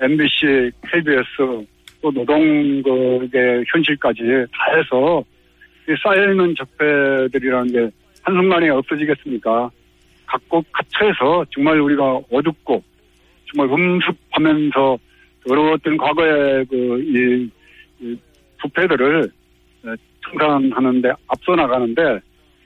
MBC, 0.00 0.70
KBS, 0.90 1.66
또 2.00 2.10
노동국의 2.10 3.64
현실까지 3.70 4.22
다 4.52 4.76
해서 4.76 5.22
이 5.88 5.94
쌓여있는 6.02 6.54
적폐들이라는 6.56 7.72
게 7.72 7.90
한순간에 8.22 8.70
없어지겠습니까? 8.70 9.70
각국 10.30 10.64
각처에서 10.72 11.44
정말 11.52 11.80
우리가 11.80 12.20
어둡고 12.30 12.82
정말 13.52 13.78
음습하면서 13.78 14.98
어려웠던 15.48 15.96
과거의 15.96 16.64
그, 16.66 17.02
이, 17.02 17.50
이 18.00 18.16
부패들을 18.62 19.30
에, 19.86 19.88
청산하는데 20.22 21.10
앞서 21.26 21.56
나가는데 21.56 22.20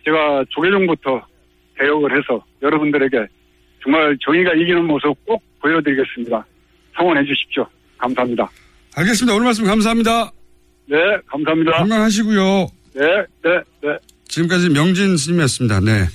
제가 0.04 0.44
조계종부터 0.50 1.24
개혁을 1.78 2.18
해서 2.18 2.44
여러분들에게 2.60 3.26
정말 3.82 4.16
정의가 4.20 4.52
이기는 4.54 4.84
모습 4.84 5.14
꼭 5.24 5.42
보여드리겠습니다. 5.60 6.44
성원해 6.94 7.24
주십시오. 7.24 7.66
감사합니다. 7.96 8.48
알겠습니다. 8.96 9.34
오늘 9.34 9.46
말씀 9.46 9.64
감사합니다. 9.64 10.30
네, 10.86 10.98
감사합니다. 11.26 11.72
건강하시고요. 11.78 12.66
네, 12.94 13.24
네, 13.42 13.60
네. 13.82 13.98
지금까지 14.28 14.68
명진 14.70 15.16
스님이었습니다. 15.16 15.80
네. 15.80 16.08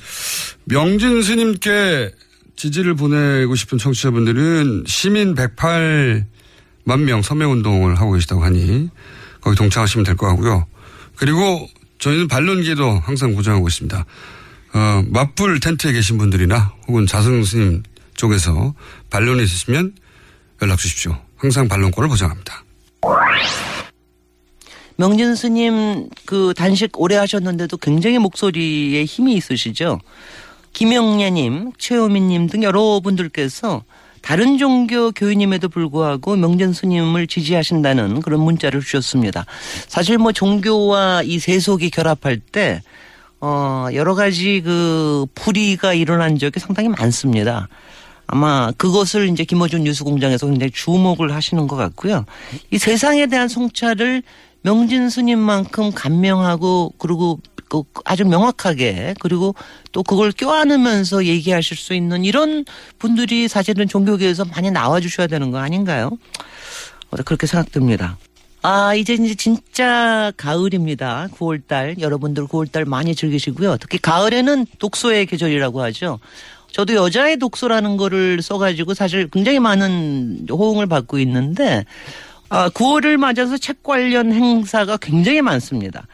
명진 0.66 1.22
스님께 1.22 2.12
지지를 2.56 2.94
보내고 2.96 3.56
싶은 3.56 3.78
청취자분들은 3.78 4.84
시민 4.88 5.36
108만 5.36 7.00
명 7.06 7.22
서명운동을 7.22 7.96
하고 8.00 8.12
계시다고 8.14 8.44
하니 8.44 8.90
거기 9.42 9.56
동참하시면 9.56 10.04
될 10.06 10.16
것 10.16 10.28
같고요. 10.28 10.66
그리고 11.16 11.68
저희는 12.00 12.28
반론기도 12.28 13.00
항상 13.04 13.34
보장하고 13.36 13.68
있습니다. 13.68 14.06
어, 14.74 15.04
맞불 15.08 15.60
텐트에 15.60 15.92
계신 15.94 16.18
분들이나 16.18 16.74
혹은 16.88 17.06
자승 17.08 17.44
스님 17.44 17.84
쪽에서 18.16 18.74
반론이 19.10 19.44
있으시면 19.44 19.94
연락 20.62 20.78
주십시오. 20.78 21.18
항상 21.38 21.68
반론권을 21.70 22.10
보장합니다. 22.10 22.64
명진 25.00 25.34
스님 25.34 26.10
그 26.26 26.54
단식 26.58 27.00
오래 27.00 27.16
하셨는데도 27.16 27.78
굉장히 27.78 28.20
목소리에 28.20 29.06
힘이 29.06 29.36
있으시죠. 29.36 30.02
김영래님, 30.74 31.72
최호민님 31.78 32.48
등 32.48 32.64
여러분들께서 32.64 33.84
다른 34.22 34.58
종교 34.58 35.14
교인임에도 35.14 35.70
불구하고 35.70 36.36
명진 36.36 36.74
스님을 36.74 37.28
지지하신다는 37.28 38.22
그런 38.22 38.42
문자를 38.42 38.82
주셨습니다. 38.82 39.46
사실 39.88 40.18
뭐 40.18 40.34
종교와 40.34 41.22
이 41.24 41.40
세속이 41.40 41.92
결합할 41.92 42.40
때 42.40 42.82
어, 43.40 43.88
여러 43.94 44.16
가지 44.16 44.60
그 44.62 45.26
불의가 45.34 45.94
일어난 45.94 46.38
적이 46.38 46.60
상당히 46.60 46.90
많습니다. 46.90 47.70
아마 48.28 48.72
그것을 48.78 49.30
이제 49.30 49.46
김어준 49.46 49.86
뉴스공장에서 49.86 50.46
굉장히 50.48 50.72
주목을 50.72 51.34
하시는 51.34 51.68
것 51.68 51.78
같고요. 51.78 52.26
이 52.70 52.78
세상에 52.78 53.28
대한 53.28 53.48
성찰을 53.48 54.24
명진 54.62 55.10
스님만큼 55.10 55.92
감명하고 55.92 56.94
그리고 56.98 57.40
그 57.70 57.84
아주 58.04 58.26
명확하게 58.26 59.14
그리고 59.20 59.56
또 59.92 60.04
그걸 60.04 60.32
껴안으면서 60.32 61.26
얘기하실 61.26 61.78
수 61.78 61.94
있는 61.94 62.26
이런 62.26 62.66
분들이 62.98 63.48
사실은 63.48 63.88
종교계에서 63.88 64.46
많이 64.46 64.72
나와 64.72 65.00
주셔야 65.00 65.28
되는 65.28 65.52
거 65.52 65.60
아닌가요? 65.60 66.10
어, 67.12 67.18
그렇게 67.24 67.48
생각됩니다. 67.48 68.18
아, 68.62 68.94
이제 68.94 69.14
이제 69.14 69.36
진짜 69.36 70.34
가을입니다. 70.36 71.30
9월달. 71.34 72.02
여러분들 72.02 72.46
9월달 72.46 72.86
많이 72.86 73.16
즐기시고요. 73.16 73.78
특히 73.78 73.98
가을에는 74.00 74.66
독서의 74.80 75.28
계절이라고 75.28 75.82
하죠. 75.84 76.20
저도 76.72 76.94
여자의 76.96 77.38
독서라는 77.38 77.98
거를 77.98 78.42
써가지고 78.42 78.94
사실 78.94 79.30
굉장히 79.30 79.60
많은 79.60 80.48
호응을 80.52 80.88
받고 80.88 81.20
있는데, 81.20 81.86
아, 81.86 81.86
9월을 82.50 83.18
맞아서 83.18 83.58
책 83.58 83.84
관련 83.84 84.32
행사가 84.34 84.98
굉장히 84.98 85.42
많습니다. 85.42 86.08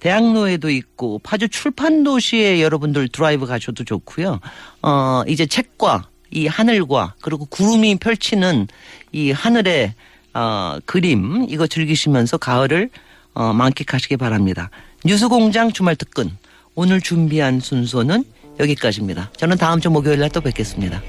대학로에도 0.00 0.70
있고, 0.70 1.20
파주 1.20 1.48
출판도시에 1.48 2.60
여러분들 2.60 3.08
드라이브 3.08 3.46
가셔도 3.46 3.84
좋고요. 3.84 4.40
어, 4.82 5.22
이제 5.28 5.46
책과 5.46 6.08
이 6.30 6.46
하늘과 6.46 7.14
그리고 7.20 7.44
구름이 7.44 7.96
펼치는 7.96 8.66
이 9.12 9.30
하늘의 9.30 9.94
어, 10.34 10.78
그림 10.86 11.44
이거 11.48 11.66
즐기시면서 11.66 12.38
가을을 12.38 12.88
어, 13.34 13.52
만끽하시기 13.52 14.16
바랍니다. 14.16 14.70
뉴스공장 15.04 15.72
주말 15.72 15.94
특근 15.94 16.30
오늘 16.74 17.00
준비한 17.00 17.60
순서는 17.60 18.24
여기까지입니다. 18.58 19.30
저는 19.36 19.58
다음 19.58 19.80
주 19.80 19.90
목요일 19.90 20.20
날 20.20 20.30
또 20.30 20.40
뵙겠습니다. 20.40 21.02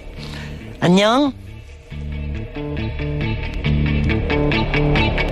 안녕. 0.82 1.32
Thank 4.54 5.18
you. 5.18 5.23